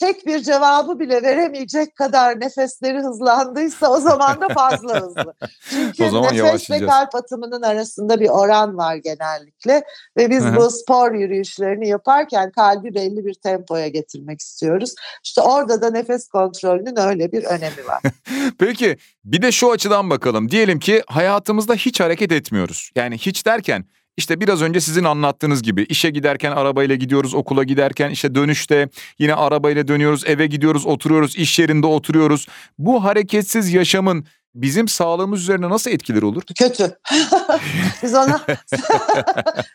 tek 0.00 0.26
bir 0.26 0.42
cevabı 0.42 1.00
bile 1.00 1.22
veremeyecek 1.22 1.96
kadar 1.96 2.40
nefesleri 2.40 2.98
hızlandıysa 2.98 3.90
o 3.90 4.00
zaman 4.00 4.40
da 4.40 4.48
fazla 4.48 5.00
hızlı. 5.00 5.34
Çünkü 5.70 6.04
o 6.04 6.10
zaman 6.10 6.34
nefes 6.34 6.70
ve 6.70 6.86
kalp 6.86 7.14
atımının 7.14 7.62
arasında 7.62 8.20
bir 8.20 8.28
oran 8.28 8.76
var 8.76 8.96
genellikle 8.96 9.84
ve 10.16 10.30
biz 10.30 10.56
bu 10.56 10.70
spor 10.70 11.14
yürüyüşlerini 11.14 11.88
yaparken 11.88 12.50
kalbi 12.50 12.94
belli 12.94 13.26
bir 13.26 13.34
tempoya 13.34 13.88
getirmek 13.88 14.40
istiyoruz. 14.40 14.94
İşte 15.24 15.40
orada 15.40 15.82
da 15.82 15.90
nefes 15.90 16.28
kontrolünün 16.28 16.96
öyle 16.98 17.32
bir 17.32 17.44
önemi 17.44 17.86
var. 17.86 18.02
Peki 18.58 18.96
bir 19.24 19.42
de 19.42 19.52
şu 19.52 19.70
açıdan 19.70 20.10
bakalım. 20.10 20.50
Diyelim 20.50 20.78
ki 20.78 21.02
hayatımızda 21.06 21.74
hiç 21.74 22.00
hareket 22.00 22.32
etmiyoruz. 22.32 22.90
Yani 22.96 23.18
hiç 23.18 23.46
derken 23.46 23.84
işte 24.18 24.40
biraz 24.40 24.62
önce 24.62 24.80
sizin 24.80 25.04
anlattığınız 25.04 25.62
gibi 25.62 25.82
işe 25.82 26.10
giderken 26.10 26.52
arabayla 26.52 26.94
gidiyoruz, 26.94 27.34
okula 27.34 27.64
giderken 27.64 28.10
işte 28.10 28.34
dönüşte 28.34 28.88
yine 29.18 29.34
arabayla 29.34 29.88
dönüyoruz, 29.88 30.24
eve 30.26 30.46
gidiyoruz, 30.46 30.86
oturuyoruz, 30.86 31.36
iş 31.36 31.58
yerinde 31.58 31.86
oturuyoruz. 31.86 32.46
Bu 32.78 33.04
hareketsiz 33.04 33.72
yaşamın 33.72 34.26
bizim 34.54 34.88
sağlığımız 34.88 35.40
üzerine 35.40 35.70
nasıl 35.70 35.90
etkileri 35.90 36.24
olur? 36.24 36.42
Kötü. 36.58 36.98
biz 38.02 38.14
ona 38.14 38.40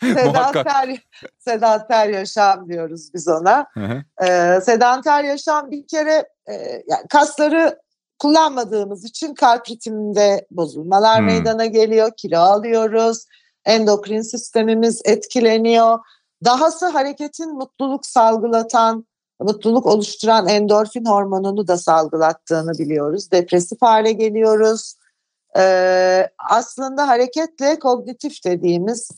sedanter, 0.01 0.99
sedanter 1.39 2.09
yaşam 2.09 2.69
diyoruz 2.69 3.13
biz 3.13 3.27
ona. 3.27 3.65
Ee, 4.23 4.59
sedanter 4.61 5.23
yaşam 5.23 5.71
bir 5.71 5.87
kere 5.87 6.25
e, 6.49 6.53
yani 6.87 7.07
kasları 7.09 7.79
kullanmadığımız 8.19 9.05
için 9.05 9.33
kalp 9.33 9.69
ritminde 9.69 10.47
bozulmalar 10.51 11.19
hmm. 11.19 11.25
meydana 11.25 11.65
geliyor, 11.65 12.11
kilo 12.17 12.39
alıyoruz 12.39 13.25
endokrin 13.65 14.21
sistemimiz 14.21 15.01
etkileniyor. 15.05 15.99
Dahası 16.45 16.87
hareketin 16.87 17.53
mutluluk 17.53 18.05
salgılatan, 18.05 19.05
mutluluk 19.39 19.85
oluşturan 19.85 20.47
endorfin 20.47 21.05
hormonunu 21.05 21.67
da 21.67 21.77
salgılattığını 21.77 22.71
biliyoruz. 22.79 23.31
Depresif 23.31 23.81
hale 23.81 24.11
geliyoruz. 24.11 24.95
Ee, 25.57 26.29
aslında 26.49 27.07
hareketle 27.07 27.79
kognitif 27.79 28.45
dediğimiz 28.45 29.09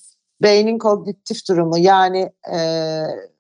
beynin 0.42 0.78
kognitif 0.78 1.48
durumu 1.50 1.78
yani 1.78 2.32
e, 2.54 2.60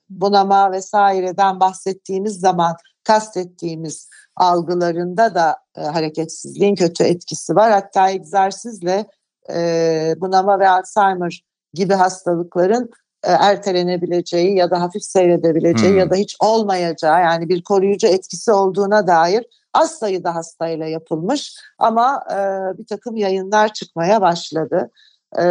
bunama 0.09 0.71
vesaireden 0.71 1.59
bahsettiğimiz 1.59 2.39
zaman 2.39 2.75
kastettiğimiz 3.03 4.09
algılarında 4.35 5.35
da 5.35 5.57
e, 5.77 5.81
hareketsizliğin 5.81 6.75
kötü 6.75 7.03
etkisi 7.03 7.55
var. 7.55 7.71
Hatta 7.71 8.09
egzersizle 8.09 9.05
e, 9.53 10.15
bunama 10.17 10.59
ve 10.59 10.69
Alzheimer 10.69 11.43
gibi 11.73 11.93
hastalıkların 11.93 12.89
e, 13.23 13.31
ertelenebileceği 13.31 14.55
ya 14.57 14.71
da 14.71 14.81
hafif 14.81 15.03
seyredebileceği 15.03 15.91
hmm. 15.91 15.99
ya 15.99 16.09
da 16.09 16.15
hiç 16.15 16.35
olmayacağı 16.39 17.21
yani 17.21 17.49
bir 17.49 17.63
koruyucu 17.63 18.07
etkisi 18.07 18.51
olduğuna 18.51 19.07
dair 19.07 19.45
az 19.73 19.91
sayıda 19.91 20.35
hastayla 20.35 20.85
yapılmış 20.85 21.55
ama 21.79 22.23
e, 22.31 22.37
bir 22.77 22.85
takım 22.85 23.15
yayınlar 23.15 23.73
çıkmaya 23.73 24.21
başladı. 24.21 24.91
E, 25.39 25.43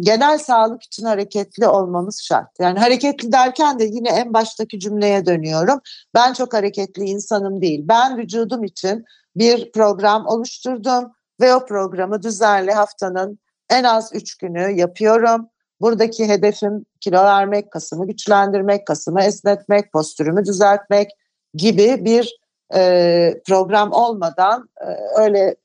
genel 0.00 0.38
sağlık 0.38 0.82
için 0.82 1.04
hareketli 1.04 1.66
olmamız 1.66 2.22
şart. 2.22 2.48
Yani 2.60 2.78
hareketli 2.78 3.32
derken 3.32 3.78
de 3.78 3.84
yine 3.84 4.08
en 4.08 4.34
baştaki 4.34 4.80
cümleye 4.80 5.26
dönüyorum. 5.26 5.80
Ben 6.14 6.32
çok 6.32 6.54
hareketli 6.54 7.04
insanım 7.04 7.60
değil. 7.62 7.80
Ben 7.88 8.18
vücudum 8.18 8.64
için 8.64 9.04
bir 9.36 9.72
program 9.72 10.26
oluşturdum 10.26 11.12
ve 11.40 11.54
o 11.54 11.66
programı 11.66 12.22
düzenli 12.22 12.72
haftanın 12.72 13.38
en 13.70 13.84
az 13.84 14.10
3 14.14 14.34
günü 14.34 14.70
yapıyorum. 14.70 15.48
Buradaki 15.80 16.28
hedefim 16.28 16.86
kilo 17.00 17.24
vermek, 17.24 17.70
kasımı 17.70 18.06
güçlendirmek, 18.06 18.86
kasımı 18.86 19.22
esnetmek, 19.22 19.92
postürümü 19.92 20.44
düzeltmek 20.44 21.10
gibi 21.54 22.04
bir 22.04 22.36
e, 22.74 23.40
program 23.46 23.92
olmadan 23.92 24.68
e, 24.80 24.86
öyle 25.22 25.56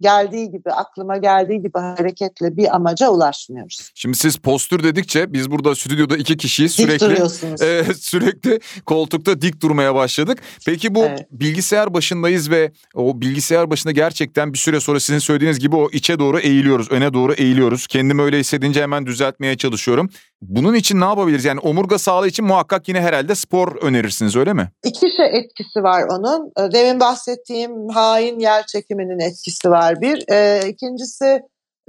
geldiği 0.00 0.50
gibi 0.50 0.70
aklıma 0.70 1.16
geldiği 1.16 1.62
gibi 1.62 1.78
hareketle 1.78 2.56
bir 2.56 2.74
amaca 2.76 3.08
ulaşmıyoruz. 3.08 3.90
Şimdi 3.94 4.16
siz 4.16 4.36
postür 4.36 4.82
dedikçe 4.82 5.32
biz 5.32 5.50
burada 5.50 5.74
stüdyoda 5.74 6.16
iki 6.16 6.36
kişiyiz 6.36 6.72
sürekli 6.72 7.06
e, 7.64 7.94
sürekli 7.94 8.60
koltukta 8.86 9.40
dik 9.42 9.62
durmaya 9.62 9.94
başladık. 9.94 10.38
Peki 10.66 10.94
bu 10.94 11.04
evet. 11.04 11.26
bilgisayar 11.30 11.94
başındayız 11.94 12.50
ve 12.50 12.72
o 12.94 13.20
bilgisayar 13.20 13.70
başında 13.70 13.92
gerçekten 13.92 14.52
bir 14.52 14.58
süre 14.58 14.80
sonra 14.80 15.00
sizin 15.00 15.18
söylediğiniz 15.18 15.58
gibi 15.58 15.76
o 15.76 15.90
içe 15.90 16.18
doğru 16.18 16.38
eğiliyoruz, 16.38 16.90
öne 16.90 17.12
doğru 17.14 17.32
eğiliyoruz. 17.32 17.86
Kendimi 17.86 18.22
öyle 18.22 18.38
hissedince 18.38 18.82
hemen 18.82 19.06
düzeltmeye 19.06 19.56
çalışıyorum. 19.56 20.10
Bunun 20.42 20.74
için 20.74 21.00
ne 21.00 21.04
yapabiliriz? 21.04 21.44
Yani 21.44 21.60
omurga 21.60 21.98
sağlığı 21.98 22.28
için 22.28 22.44
muhakkak 22.44 22.88
yine 22.88 23.00
herhalde 23.00 23.34
spor 23.34 23.82
önerirsiniz 23.82 24.36
öyle 24.36 24.52
mi? 24.52 24.70
İki 24.84 25.16
şey 25.16 25.38
etkisi 25.38 25.82
var 25.82 26.04
onun. 26.10 26.52
Ee, 26.58 26.72
demin 26.72 27.00
bahsettiğim 27.00 27.88
hain 27.88 28.38
yer 28.38 28.66
çekiminin 28.66 29.18
etkisi 29.18 29.70
var 29.70 30.00
bir. 30.00 30.24
Ee, 30.30 30.68
ikincisi 30.68 31.42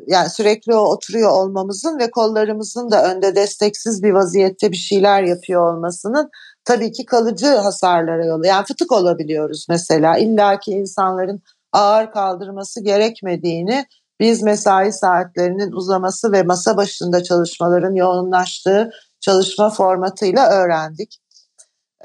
yani 0.07 0.29
sürekli 0.29 0.75
o 0.75 0.79
oturuyor 0.79 1.31
olmamızın 1.31 1.99
ve 1.99 2.11
kollarımızın 2.11 2.91
da 2.91 3.11
önde 3.11 3.35
desteksiz 3.35 4.03
bir 4.03 4.11
vaziyette 4.11 4.71
bir 4.71 4.77
şeyler 4.77 5.23
yapıyor 5.23 5.73
olmasının 5.73 6.29
tabii 6.65 6.91
ki 6.91 7.05
kalıcı 7.05 7.47
hasarlara 7.47 8.25
yolu. 8.25 8.45
Yani 8.45 8.65
fıtık 8.65 8.91
olabiliyoruz 8.91 9.65
mesela. 9.69 10.17
İlla 10.17 10.59
ki 10.59 10.71
insanların 10.71 11.41
ağır 11.73 12.11
kaldırması 12.11 12.83
gerekmediğini 12.83 13.85
biz 14.19 14.43
mesai 14.43 14.91
saatlerinin 14.91 15.71
uzaması 15.71 16.31
ve 16.31 16.43
masa 16.43 16.77
başında 16.77 17.23
çalışmaların 17.23 17.93
yoğunlaştığı 17.93 18.89
çalışma 19.19 19.69
formatıyla 19.69 20.49
öğrendik. 20.49 21.17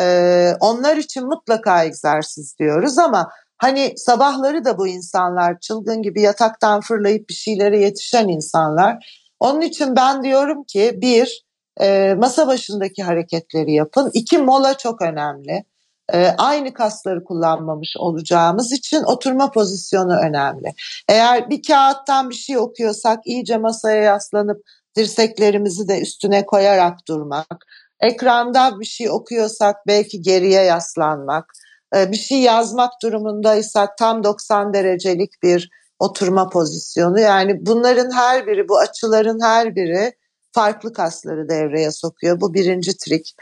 Ee, 0.00 0.52
onlar 0.60 0.96
için 0.96 1.26
mutlaka 1.26 1.84
egzersiz 1.84 2.58
diyoruz 2.58 2.98
ama 2.98 3.30
hani 3.58 3.94
sabahları 3.96 4.64
da 4.64 4.78
bu 4.78 4.88
insanlar 4.88 5.60
çılgın 5.60 6.02
gibi 6.02 6.20
yataktan 6.20 6.80
fırlayıp 6.80 7.28
bir 7.28 7.34
şeylere 7.34 7.80
yetişen 7.80 8.28
insanlar. 8.28 9.22
Onun 9.40 9.60
için 9.60 9.96
ben 9.96 10.22
diyorum 10.22 10.64
ki 10.64 10.92
bir 10.96 11.44
e, 11.80 12.14
masa 12.14 12.46
başındaki 12.46 13.02
hareketleri 13.02 13.72
yapın. 13.72 14.10
İki 14.14 14.38
mola 14.38 14.78
çok 14.78 15.02
önemli. 15.02 15.64
E, 16.12 16.26
aynı 16.38 16.74
kasları 16.74 17.24
kullanmamış 17.24 17.94
olacağımız 17.98 18.72
için 18.72 19.02
oturma 19.02 19.50
pozisyonu 19.50 20.16
önemli. 20.16 20.74
Eğer 21.08 21.50
bir 21.50 21.62
kağıttan 21.62 22.30
bir 22.30 22.34
şey 22.34 22.58
okuyorsak 22.58 23.18
iyice 23.26 23.56
masaya 23.56 24.02
yaslanıp 24.02 24.62
dirseklerimizi 24.96 25.88
de 25.88 26.00
üstüne 26.00 26.46
koyarak 26.46 26.98
durmak. 27.08 27.66
Ekranda 28.00 28.80
bir 28.80 28.84
şey 28.84 29.10
okuyorsak 29.10 29.76
belki 29.86 30.22
geriye 30.22 30.62
yaslanmak. 30.62 31.52
E, 31.96 32.12
bir 32.12 32.16
şey 32.16 32.40
yazmak 32.40 32.92
durumundaysak 33.02 33.98
tam 33.98 34.24
90 34.24 34.74
derecelik 34.74 35.42
bir 35.42 35.70
oturma 35.98 36.48
pozisyonu. 36.48 37.20
Yani 37.20 37.66
bunların 37.66 38.10
her 38.10 38.46
biri, 38.46 38.68
bu 38.68 38.78
açıların 38.78 39.40
her 39.42 39.76
biri 39.76 40.12
farklı 40.52 40.92
kasları 40.92 41.48
devreye 41.48 41.90
sokuyor. 41.90 42.40
Bu 42.40 42.54
birinci 42.54 42.96
trik. 42.96 43.34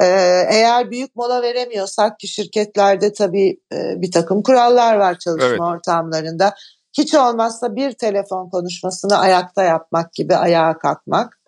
Ee, 0.00 0.06
eğer 0.50 0.90
büyük 0.90 1.16
mola 1.16 1.42
veremiyorsak 1.42 2.18
ki 2.18 2.28
şirketlerde 2.28 3.12
tabii 3.12 3.60
e, 3.72 4.00
bir 4.02 4.12
takım 4.12 4.42
kurallar 4.42 4.96
var 4.96 5.18
çalışma 5.18 5.48
evet. 5.48 5.60
ortamlarında. 5.60 6.54
Hiç 6.98 7.14
olmazsa 7.14 7.76
bir 7.76 7.92
telefon 7.92 8.50
konuşmasını 8.50 9.18
ayakta 9.18 9.62
yapmak 9.62 10.12
gibi 10.12 10.36
ayağa 10.36 10.78
kalkmak. 10.78 11.38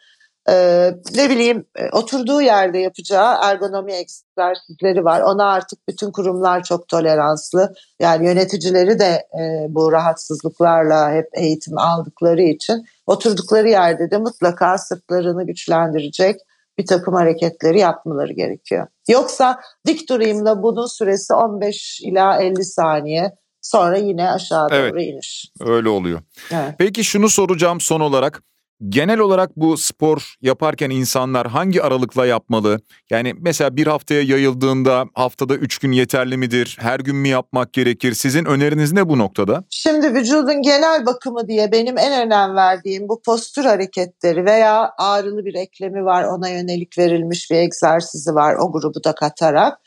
Ee, 0.49 0.95
ne 1.15 1.31
bileyim 1.31 1.67
e, 1.77 1.91
oturduğu 1.93 2.43
yerde 2.43 2.79
yapacağı 2.79 3.37
ergonomi 3.43 3.93
egzersizleri 3.93 5.05
var. 5.05 5.21
Ona 5.21 5.53
artık 5.53 5.89
bütün 5.89 6.11
kurumlar 6.13 6.63
çok 6.63 6.89
toleranslı. 6.89 7.75
Yani 8.01 8.27
yöneticileri 8.27 8.99
de 8.99 9.27
e, 9.41 9.67
bu 9.69 9.93
rahatsızlıklarla 9.93 11.13
hep 11.13 11.29
eğitim 11.35 11.79
aldıkları 11.79 12.43
için 12.43 12.85
oturdukları 13.07 13.69
yerde 13.69 14.11
de 14.11 14.19
mutlaka 14.19 14.79
sırtlarını 14.79 15.47
güçlendirecek 15.47 16.41
bir 16.79 16.87
takım 16.87 17.15
hareketleri 17.15 17.79
yapmaları 17.79 18.33
gerekiyor. 18.33 18.87
Yoksa 19.09 19.61
dik 19.87 20.09
durayımla 20.09 20.63
bunun 20.63 20.87
süresi 20.87 21.35
15 21.35 22.01
ila 22.01 22.43
50 22.43 22.65
saniye 22.65 23.33
sonra 23.61 23.97
yine 23.97 24.31
aşağı 24.31 24.69
doğru 24.71 24.79
evet, 24.79 25.15
iniş. 25.15 25.47
Öyle 25.61 25.89
oluyor. 25.89 26.21
Evet. 26.53 26.75
Peki 26.79 27.05
şunu 27.05 27.29
soracağım 27.29 27.81
son 27.81 28.01
olarak. 28.01 28.43
Genel 28.89 29.19
olarak 29.19 29.57
bu 29.57 29.77
spor 29.77 30.35
yaparken 30.41 30.91
insanlar 30.91 31.47
hangi 31.47 31.83
aralıkla 31.83 32.27
yapmalı? 32.27 32.81
Yani 33.11 33.35
mesela 33.39 33.77
bir 33.77 33.87
haftaya 33.87 34.23
yayıldığında 34.23 35.05
haftada 35.15 35.55
üç 35.55 35.79
gün 35.79 35.93
yeterli 35.93 36.37
midir? 36.37 36.77
Her 36.81 37.01
gün 37.01 37.17
mü 37.17 37.29
yapmak 37.29 37.73
gerekir? 37.73 38.15
Sizin 38.15 38.45
öneriniz 38.45 38.93
ne 38.93 39.09
bu 39.09 39.19
noktada? 39.19 39.65
Şimdi 39.71 40.15
vücudun 40.15 40.63
genel 40.63 41.07
bakımı 41.07 41.49
diye 41.49 41.73
benim 41.73 41.99
en 41.99 42.27
önem 42.27 42.57
verdiğim 42.57 43.09
bu 43.09 43.23
postür 43.23 43.65
hareketleri 43.65 44.45
veya 44.45 44.91
ağrılı 44.99 45.45
bir 45.45 45.55
eklemi 45.55 46.05
var 46.05 46.25
ona 46.25 46.49
yönelik 46.49 46.99
verilmiş 46.99 47.51
bir 47.51 47.57
egzersizi 47.57 48.35
var 48.35 48.55
o 48.61 48.73
grubu 48.73 49.05
da 49.05 49.15
katarak. 49.15 49.79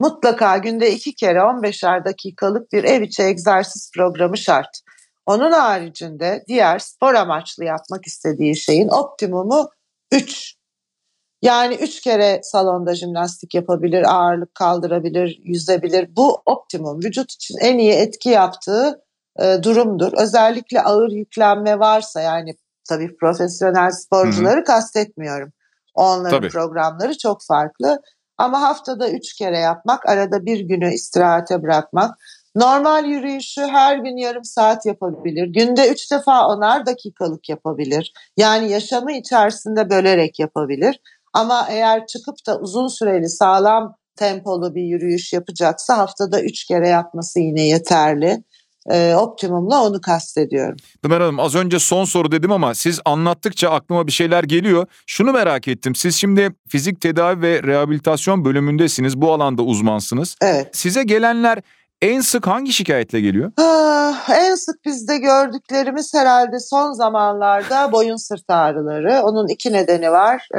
Mutlaka 0.00 0.58
günde 0.58 0.92
iki 0.92 1.14
kere 1.14 1.38
15'er 1.38 2.04
dakikalık 2.04 2.72
bir 2.72 2.84
ev 2.84 3.02
içi 3.02 3.22
egzersiz 3.22 3.90
programı 3.96 4.38
şart. 4.38 4.80
Onun 5.26 5.52
haricinde 5.52 6.44
diğer 6.48 6.78
spor 6.78 7.14
amaçlı 7.14 7.64
yapmak 7.64 8.06
istediği 8.06 8.56
şeyin 8.56 8.88
optimumu 8.88 9.70
3. 10.12 10.56
Yani 11.42 11.74
3 11.74 12.00
kere 12.00 12.40
salonda 12.42 12.94
jimnastik 12.94 13.54
yapabilir, 13.54 14.14
ağırlık 14.14 14.54
kaldırabilir, 14.54 15.40
yüzebilir. 15.44 16.16
Bu 16.16 16.42
optimum 16.46 16.98
vücut 16.98 17.32
için 17.32 17.58
en 17.60 17.78
iyi 17.78 17.92
etki 17.92 18.28
yaptığı 18.28 19.02
e, 19.38 19.62
durumdur. 19.62 20.12
Özellikle 20.12 20.82
ağır 20.82 21.10
yüklenme 21.10 21.78
varsa 21.78 22.20
yani 22.20 22.54
tabii 22.88 23.16
profesyonel 23.16 23.90
sporcuları 23.90 24.56
Hı-hı. 24.56 24.64
kastetmiyorum. 24.64 25.52
Onların 25.94 26.40
tabii. 26.40 26.48
programları 26.48 27.18
çok 27.18 27.44
farklı. 27.48 28.02
Ama 28.38 28.60
haftada 28.60 29.10
3 29.10 29.34
kere 29.34 29.58
yapmak, 29.58 30.08
arada 30.08 30.46
bir 30.46 30.60
günü 30.60 30.92
istirahate 30.92 31.62
bırakmak 31.62 32.14
Normal 32.56 33.04
yürüyüşü 33.04 33.60
her 33.60 33.96
gün 33.96 34.16
yarım 34.16 34.44
saat 34.44 34.86
yapabilir. 34.86 35.46
Günde 35.46 35.88
üç 35.88 36.12
defa 36.12 36.46
onar 36.48 36.86
dakikalık 36.86 37.48
yapabilir. 37.48 38.12
Yani 38.36 38.70
yaşamı 38.70 39.12
içerisinde 39.12 39.90
bölerek 39.90 40.38
yapabilir. 40.38 41.00
Ama 41.32 41.66
eğer 41.70 42.06
çıkıp 42.06 42.46
da 42.46 42.58
uzun 42.58 42.88
süreli 42.88 43.28
sağlam 43.28 43.96
tempolu 44.16 44.74
bir 44.74 44.82
yürüyüş 44.82 45.32
yapacaksa 45.32 45.98
haftada 45.98 46.42
üç 46.42 46.64
kere 46.64 46.88
yapması 46.88 47.40
yine 47.40 47.62
yeterli. 47.62 48.44
Ee, 48.90 49.14
optimumla 49.14 49.82
onu 49.82 50.00
kastediyorum. 50.00 50.76
Pınar 51.02 51.22
Hanım 51.22 51.40
az 51.40 51.54
önce 51.54 51.78
son 51.78 52.04
soru 52.04 52.32
dedim 52.32 52.52
ama 52.52 52.74
siz 52.74 53.00
anlattıkça 53.04 53.70
aklıma 53.70 54.06
bir 54.06 54.12
şeyler 54.12 54.44
geliyor. 54.44 54.86
Şunu 55.06 55.32
merak 55.32 55.68
ettim. 55.68 55.94
Siz 55.94 56.16
şimdi 56.16 56.50
fizik 56.68 57.00
tedavi 57.00 57.42
ve 57.42 57.62
rehabilitasyon 57.62 58.44
bölümündesiniz. 58.44 59.20
Bu 59.20 59.32
alanda 59.32 59.62
uzmansınız. 59.62 60.36
Evet. 60.42 60.76
Size 60.76 61.02
gelenler 61.02 61.62
en 62.02 62.20
sık 62.20 62.46
hangi 62.46 62.72
şikayetle 62.72 63.20
geliyor? 63.20 63.52
Ah, 63.56 64.30
en 64.30 64.54
sık 64.54 64.84
bizde 64.84 65.18
gördüklerimiz 65.18 66.14
herhalde 66.14 66.60
son 66.60 66.92
zamanlarda 66.92 67.92
boyun 67.92 68.16
sırt 68.16 68.44
ağrıları. 68.50 69.22
Onun 69.22 69.48
iki 69.48 69.72
nedeni 69.72 70.10
var. 70.10 70.48
Ee, 70.54 70.58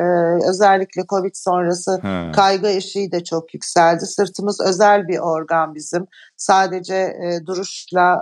özellikle 0.50 1.06
Covid 1.10 1.36
sonrası 1.36 2.00
He. 2.02 2.32
kaygı 2.32 2.68
eşiği 2.68 3.12
de 3.12 3.24
çok 3.24 3.54
yükseldi. 3.54 4.06
Sırtımız 4.06 4.62
özel 4.62 5.08
bir 5.08 5.20
organ 5.20 5.76
bizim. 5.76 6.08
Sadece 6.38 6.96
e, 6.96 7.46
duruşla, 7.46 8.20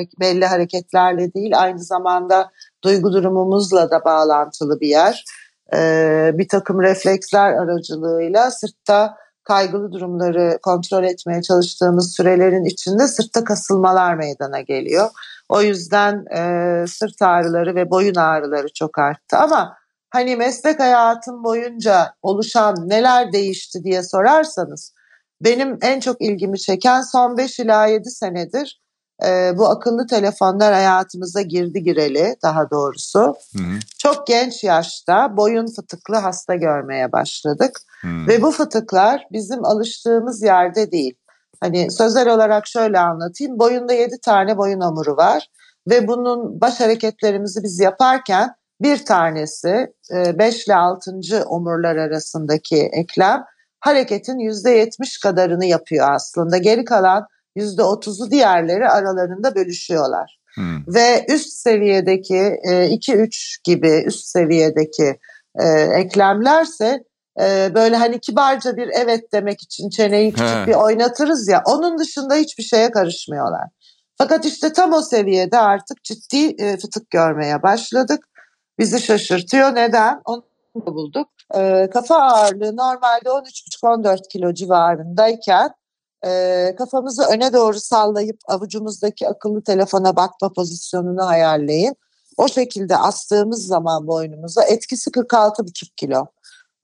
e, 0.00 0.20
belli 0.20 0.46
hareketlerle 0.46 1.34
değil 1.34 1.60
aynı 1.62 1.78
zamanda 1.78 2.50
duygu 2.84 3.12
durumumuzla 3.12 3.90
da 3.90 4.04
bağlantılı 4.04 4.80
bir 4.80 4.88
yer. 4.88 5.24
Ee, 5.74 6.30
bir 6.34 6.48
takım 6.48 6.82
refleksler 6.82 7.52
aracılığıyla 7.52 8.50
sırtta 8.50 9.16
kaygılı 9.44 9.92
durumları 9.92 10.58
kontrol 10.62 11.04
etmeye 11.04 11.42
çalıştığımız 11.42 12.12
sürelerin 12.12 12.64
içinde 12.64 13.08
sırtta 13.08 13.44
kasılmalar 13.44 14.14
meydana 14.14 14.60
geliyor. 14.60 15.10
O 15.48 15.62
yüzden 15.62 16.24
e, 16.36 16.86
sırt 16.86 17.22
ağrıları 17.22 17.74
ve 17.74 17.90
boyun 17.90 18.14
ağrıları 18.14 18.66
çok 18.74 18.98
arttı 18.98 19.36
ama 19.36 19.76
hani 20.10 20.36
meslek 20.36 20.80
hayatım 20.80 21.44
boyunca 21.44 22.14
oluşan 22.22 22.88
neler 22.88 23.32
değişti 23.32 23.84
diye 23.84 24.02
sorarsanız 24.02 24.94
benim 25.40 25.78
en 25.82 26.00
çok 26.00 26.20
ilgimi 26.20 26.58
çeken 26.58 27.02
son 27.02 27.36
5 27.36 27.58
ila 27.58 27.86
7 27.86 28.10
senedir 28.10 28.83
e, 29.26 29.58
bu 29.58 29.68
akıllı 29.68 30.06
telefonlar 30.06 30.74
hayatımıza 30.74 31.42
girdi 31.42 31.82
gireli 31.82 32.36
daha 32.42 32.70
doğrusu. 32.70 33.20
Hı 33.56 33.58
hı. 33.58 33.78
Çok 33.98 34.26
genç 34.26 34.64
yaşta 34.64 35.36
boyun 35.36 35.66
fıtıklı 35.66 36.16
hasta 36.16 36.54
görmeye 36.54 37.12
başladık. 37.12 37.80
Hı. 38.02 38.08
Ve 38.28 38.42
bu 38.42 38.50
fıtıklar 38.50 39.26
bizim 39.32 39.64
alıştığımız 39.64 40.42
yerde 40.42 40.92
değil. 40.92 41.14
Hani 41.60 41.90
sözel 41.90 42.34
olarak 42.34 42.66
şöyle 42.66 42.98
anlatayım. 42.98 43.58
Boyunda 43.58 43.92
7 43.92 44.20
tane 44.20 44.56
boyun 44.58 44.80
omuru 44.80 45.16
var 45.16 45.48
ve 45.90 46.08
bunun 46.08 46.60
baş 46.60 46.80
hareketlerimizi 46.80 47.62
biz 47.62 47.80
yaparken 47.80 48.54
bir 48.80 49.04
tanesi 49.04 49.92
5 50.10 50.54
e, 50.54 50.64
ile 50.66 50.74
6. 50.74 51.12
omurlar 51.46 51.96
arasındaki 51.96 52.76
eklem 52.76 53.44
hareketin 53.80 54.38
%70 54.38 55.22
kadarını 55.22 55.64
yapıyor 55.64 56.12
aslında. 56.12 56.58
Geri 56.58 56.84
kalan 56.84 57.26
%30'u 57.56 58.30
diğerleri 58.30 58.88
aralarında 58.88 59.54
bölüşüyorlar. 59.54 60.38
Hmm. 60.54 60.94
Ve 60.94 61.26
üst 61.28 61.52
seviyedeki 61.52 62.34
2-3 62.34 63.22
e, 63.22 63.28
gibi 63.64 64.02
üst 64.06 64.26
seviyedeki 64.26 65.18
e, 65.60 65.68
eklemlerse 65.94 67.04
e, 67.40 67.74
böyle 67.74 67.96
hani 67.96 68.20
kibarca 68.20 68.76
bir 68.76 68.90
evet 68.94 69.32
demek 69.32 69.62
için 69.62 69.90
çeneyi 69.90 70.32
küçük 70.32 70.56
He. 70.56 70.66
bir 70.66 70.74
oynatırız 70.74 71.48
ya 71.48 71.62
onun 71.66 71.98
dışında 71.98 72.34
hiçbir 72.34 72.62
şeye 72.62 72.90
karışmıyorlar. 72.90 73.68
Fakat 74.18 74.44
işte 74.44 74.72
tam 74.72 74.92
o 74.92 75.02
seviyede 75.02 75.58
artık 75.58 76.04
ciddi 76.04 76.56
fıtık 76.76 77.10
görmeye 77.10 77.62
başladık. 77.62 78.28
Bizi 78.78 79.00
şaşırtıyor. 79.00 79.74
Neden? 79.74 80.20
Onun 80.24 80.44
bulduk. 80.74 81.28
Kafa 81.92 82.16
ağırlığı 82.16 82.76
normalde 82.76 83.28
13,5-14 83.28 84.28
kilo 84.28 84.54
civarındayken 84.54 85.70
e, 86.26 86.74
kafamızı 86.78 87.22
öne 87.22 87.52
doğru 87.52 87.80
sallayıp 87.80 88.38
avucumuzdaki 88.48 89.28
akıllı 89.28 89.62
telefona 89.62 90.16
bakma 90.16 90.52
pozisyonunu 90.52 91.26
ayarlayın. 91.26 91.96
O 92.36 92.48
şekilde 92.48 92.96
astığımız 92.96 93.66
zaman 93.66 94.06
boynumuza 94.06 94.64
etkisi 94.64 95.10
46,5 95.10 95.94
kilo. 95.96 96.26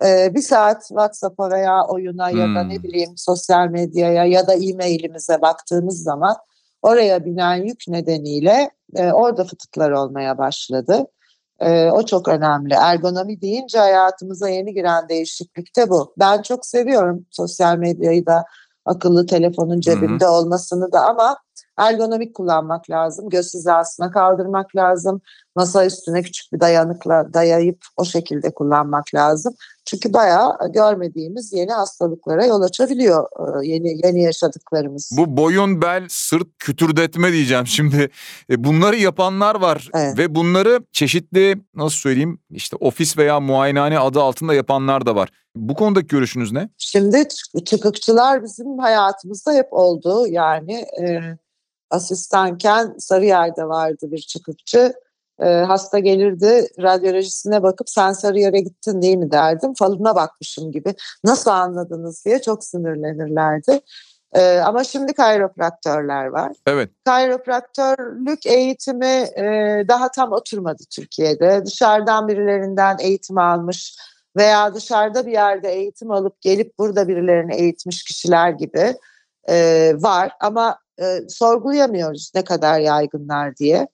Ee, 0.05 0.35
bir 0.35 0.43
saat 0.43 0.89
WhatsApp'a 0.89 1.51
veya 1.51 1.87
oyuna 1.87 2.31
hmm. 2.31 2.39
ya 2.39 2.47
da 2.47 2.65
ne 2.65 2.77
hmm. 2.77 2.83
bileyim 2.83 3.13
sosyal 3.17 3.69
medyaya 3.69 4.25
ya 4.25 4.47
da 4.47 4.55
e-mailimize 4.55 5.43
baktığımız 5.43 6.03
zaman 6.03 6.37
oraya 6.83 7.25
binen 7.25 7.57
yük 7.57 7.89
nedeniyle 7.89 8.71
e, 8.97 9.13
orada 9.13 9.45
fıtıklar 9.45 9.91
olmaya 9.91 10.39
başladı. 10.39 11.07
E, 11.61 11.91
o 11.91 12.07
çok 12.07 12.29
önemli. 12.29 12.75
Ergonomi 12.75 13.41
deyince 13.41 13.79
hayatımıza 13.79 14.49
yeni 14.49 14.75
giren 14.75 15.09
değişiklik 15.09 15.77
de 15.77 15.91
bu. 15.91 16.15
Ben 16.19 16.43
çok 16.43 16.67
seviyorum 16.67 17.27
sosyal 17.31 17.77
medyayı 17.77 18.27
da 18.27 18.45
akıllı 18.85 19.27
telefonun 19.27 19.81
cebimde 19.81 20.25
Hı-hı. 20.25 20.33
olmasını 20.33 20.93
da 20.93 21.07
ama 21.07 21.37
ergonomik 21.81 22.35
kullanmak 22.35 22.91
lazım. 22.91 23.29
Göz 23.29 23.55
hizasına 23.55 24.11
kaldırmak 24.11 24.77
lazım. 24.77 25.21
Masa 25.57 25.87
üstüne 25.87 26.23
küçük 26.23 26.53
bir 26.53 26.61
dayanıkla 26.61 27.35
dayayıp 27.35 27.85
o 27.97 28.05
şekilde 28.05 28.55
kullanmak 28.55 29.15
lazım. 29.15 29.55
Çünkü 29.85 30.13
bayağı 30.13 30.73
görmediğimiz 30.73 31.53
yeni 31.53 31.73
hastalıklara 31.73 32.47
yol 32.47 32.63
açabiliyor 32.63 33.27
e, 33.63 33.67
yeni 33.67 34.07
yeni 34.07 34.23
yaşadıklarımız. 34.23 35.11
Bu 35.17 35.37
boyun, 35.37 35.83
bel, 35.83 36.07
sırt 36.09 36.49
kütürdetme 36.59 37.33
diyeceğim 37.33 37.67
şimdi. 37.67 38.11
E, 38.51 38.65
bunları 38.65 38.97
yapanlar 38.97 39.55
var 39.55 39.91
evet. 39.95 40.19
ve 40.19 40.35
bunları 40.35 40.81
çeşitli 40.93 41.63
nasıl 41.75 41.97
söyleyeyim 41.97 42.39
işte 42.51 42.77
ofis 42.81 43.19
veya 43.19 43.41
muayenehane 43.41 43.99
adı 43.99 44.21
altında 44.21 44.55
yapanlar 44.55 45.07
da 45.07 45.15
var. 45.15 45.29
Bu 45.57 45.75
konudaki 45.75 46.07
görüşünüz 46.07 46.53
ne? 46.53 46.69
Şimdi 46.79 47.29
çıkıkçılar 47.65 48.43
bizim 48.43 48.79
hayatımızda 48.79 49.53
hep 49.53 49.69
oldu. 49.71 50.27
Yani 50.27 50.87
e, 51.01 51.21
asistanken 51.91 52.95
Sarıyer'de 52.99 53.69
vardı 53.69 54.11
bir 54.11 54.19
çıkıkçı. 54.19 54.95
E, 55.41 55.47
hasta 55.47 55.99
gelirdi 55.99 56.69
radyolojisine 56.83 57.63
bakıp 57.63 57.91
sen 57.91 58.13
Sarıyer'e 58.13 58.61
gittin 58.61 59.03
değil 59.03 59.17
mi 59.17 59.31
derdim. 59.31 59.75
Falına 59.75 60.15
bakmışım 60.15 60.73
gibi. 60.73 60.95
Nasıl 61.25 61.51
anladınız 61.51 62.25
diye 62.25 62.43
çok 62.43 62.65
sinirlenirlerdi. 62.65 63.81
Ee, 64.33 64.59
ama 64.59 64.85
şimdi 64.85 65.13
kayropraktörler 65.13 66.27
var. 66.27 66.53
Evet. 66.67 66.91
Kayropraktörlük 67.05 68.47
eğitimi 68.47 69.27
e, 69.37 69.45
daha 69.89 70.11
tam 70.11 70.33
oturmadı 70.33 70.83
Türkiye'de. 70.91 71.63
Dışarıdan 71.67 72.29
birilerinden 72.29 72.97
eğitim 73.01 73.39
almış 73.39 73.97
veya 74.37 74.75
dışarıda 74.75 75.27
bir 75.27 75.33
yerde 75.33 75.73
eğitim 75.73 76.11
alıp 76.11 76.41
gelip 76.41 76.79
burada 76.79 77.09
birilerini 77.09 77.55
eğitmiş 77.55 78.05
kişiler 78.05 78.51
gibi 78.51 78.95
e, 79.49 79.93
var. 79.97 80.33
Ama 80.41 80.79
e, 81.01 81.29
sorgulayamıyoruz 81.29 82.33
ne 82.35 82.45
kadar 82.45 82.81
yaygınlar 82.81 83.57
diye. 83.57 83.89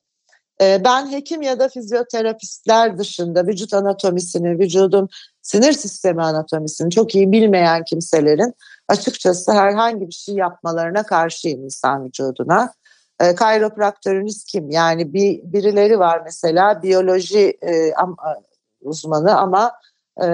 E, 0.61 0.85
ben 0.85 1.13
hekim 1.13 1.43
ya 1.43 1.59
da 1.59 1.69
fizyoterapistler 1.69 2.99
dışında 2.99 3.47
vücut 3.47 3.75
anatomisini, 3.75 4.59
vücudun 4.59 5.09
sinir 5.43 5.73
sistemi 5.73 6.23
anatomisini 6.23 6.91
çok 6.91 7.15
iyi 7.15 7.33
bilmeyen 7.33 7.85
kimselerin 7.85 8.55
açıkçası 8.89 9.53
herhangi 9.53 10.09
bir 10.09 10.13
şey 10.13 10.35
yapmalarına 10.35 11.03
karşıyım 11.03 11.65
insan 11.65 12.05
vücuduna. 12.05 12.73
E, 13.21 13.35
kayropraktörünüz 13.35 14.45
kim? 14.45 14.71
Yani 14.71 15.13
bir 15.13 15.41
birileri 15.43 15.99
var 15.99 16.21
mesela 16.25 16.83
biyoloji 16.83 17.59
e, 17.63 17.95
am, 17.95 18.17
uzmanı 18.81 19.39
ama 19.39 19.73
e, 20.23 20.29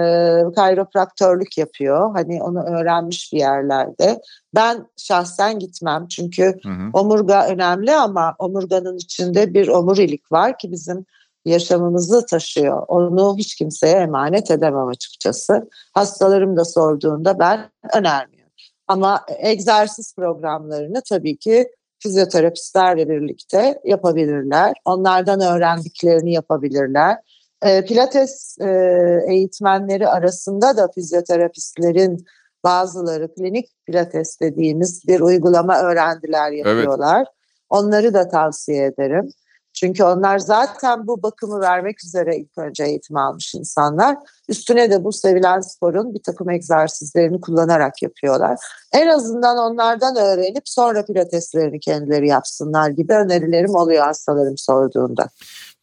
kayropraktörlük 0.55 1.57
yapıyor. 1.57 2.11
Hani 2.15 2.43
onu 2.43 2.63
öğrenmiş 2.63 3.33
bir 3.33 3.39
yerlerde. 3.39 4.21
Ben 4.55 4.87
şahsen 4.97 5.59
gitmem 5.59 6.07
çünkü 6.07 6.43
hı 6.63 6.69
hı. 6.69 6.89
omurga 6.93 7.47
önemli 7.47 7.95
ama 7.95 8.35
omurganın 8.39 8.97
içinde 8.97 9.53
bir 9.53 9.67
omurilik 9.67 10.31
var 10.31 10.57
ki 10.57 10.71
bizim 10.71 11.05
yaşamımızı 11.45 12.25
taşıyor. 12.25 12.83
Onu 12.87 13.37
hiç 13.37 13.55
kimseye 13.55 13.95
emanet 13.95 14.51
edemem 14.51 14.87
açıkçası. 14.87 15.69
Hastalarım 15.93 16.57
da 16.57 16.65
sorduğunda 16.65 17.39
ben 17.39 17.69
önermiyorum. 17.93 18.51
Ama 18.87 19.25
egzersiz 19.39 20.15
programlarını 20.15 21.01
tabii 21.09 21.37
ki 21.37 21.67
fizyoterapistlerle 21.99 23.09
birlikte 23.09 23.79
yapabilirler. 23.83 24.73
Onlardan 24.85 25.41
öğrendiklerini 25.41 26.33
yapabilirler. 26.33 27.17
E, 27.63 27.85
pilates 27.85 28.57
e, 28.61 28.67
eğitmenleri 29.27 30.07
arasında 30.07 30.77
da 30.77 30.87
fizyoterapistlerin 30.95 32.25
bazıları 32.63 33.33
klinik 33.33 33.69
pilates 33.85 34.39
dediğimiz 34.39 35.07
bir 35.07 35.19
uygulama 35.19 35.79
öğrendiler 35.79 36.51
yapıyorlar. 36.51 37.17
Evet. 37.17 37.27
Onları 37.69 38.13
da 38.13 38.27
tavsiye 38.27 38.85
ederim. 38.85 39.29
Çünkü 39.73 40.03
onlar 40.03 40.39
zaten 40.39 41.07
bu 41.07 41.23
bakımı 41.23 41.59
vermek 41.59 42.03
üzere 42.03 42.37
ilk 42.37 42.57
önce 42.57 42.83
eğitim 42.83 43.17
almış 43.17 43.55
insanlar. 43.55 44.17
Üstüne 44.49 44.91
de 44.91 45.03
bu 45.03 45.11
sevilen 45.11 45.59
sporun 45.59 46.13
bir 46.13 46.23
takım 46.23 46.49
egzersizlerini 46.49 47.41
kullanarak 47.41 48.01
yapıyorlar. 48.01 48.57
En 48.93 49.07
azından 49.07 49.57
onlardan 49.57 50.15
öğrenip 50.15 50.63
sonra 50.65 51.05
pilateslerini 51.05 51.79
kendileri 51.79 52.27
yapsınlar 52.27 52.89
gibi 52.89 53.13
önerilerim 53.13 53.75
oluyor 53.75 54.05
hastalarım 54.05 54.57
sorduğunda. 54.57 55.29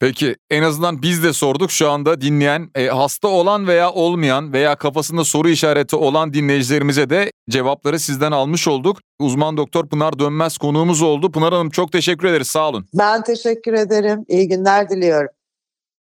Peki 0.01 0.37
en 0.51 0.63
azından 0.63 1.03
biz 1.03 1.23
de 1.23 1.33
sorduk 1.33 1.71
şu 1.71 1.91
anda 1.91 2.21
dinleyen 2.21 2.71
e, 2.75 2.87
hasta 2.87 3.29
olan 3.29 3.67
veya 3.67 3.93
olmayan 3.93 4.53
veya 4.53 4.77
kafasında 4.77 5.25
soru 5.25 5.49
işareti 5.49 5.97
olan 5.97 6.33
dinleyicilerimize 6.33 7.11
de 7.11 7.33
cevapları 7.51 8.01
sizden 8.01 8.33
almış 8.33 8.69
olduk. 8.69 8.99
Uzman 9.19 9.57
doktor 9.57 9.89
Pınar 9.89 10.19
Dönmez 10.19 10.59
konuğumuz 10.59 11.03
oldu. 11.03 11.33
Pınar 11.33 11.53
Hanım 11.53 11.71
çok 11.71 11.93
teşekkür 11.93 12.29
ederiz 12.29 12.49
sağ 12.49 12.69
olun. 12.69 12.87
Ben 12.95 13.23
teşekkür 13.23 13.73
ederim. 13.73 14.25
İyi 14.29 14.49
günler 14.49 14.91
diliyorum. 14.91 15.31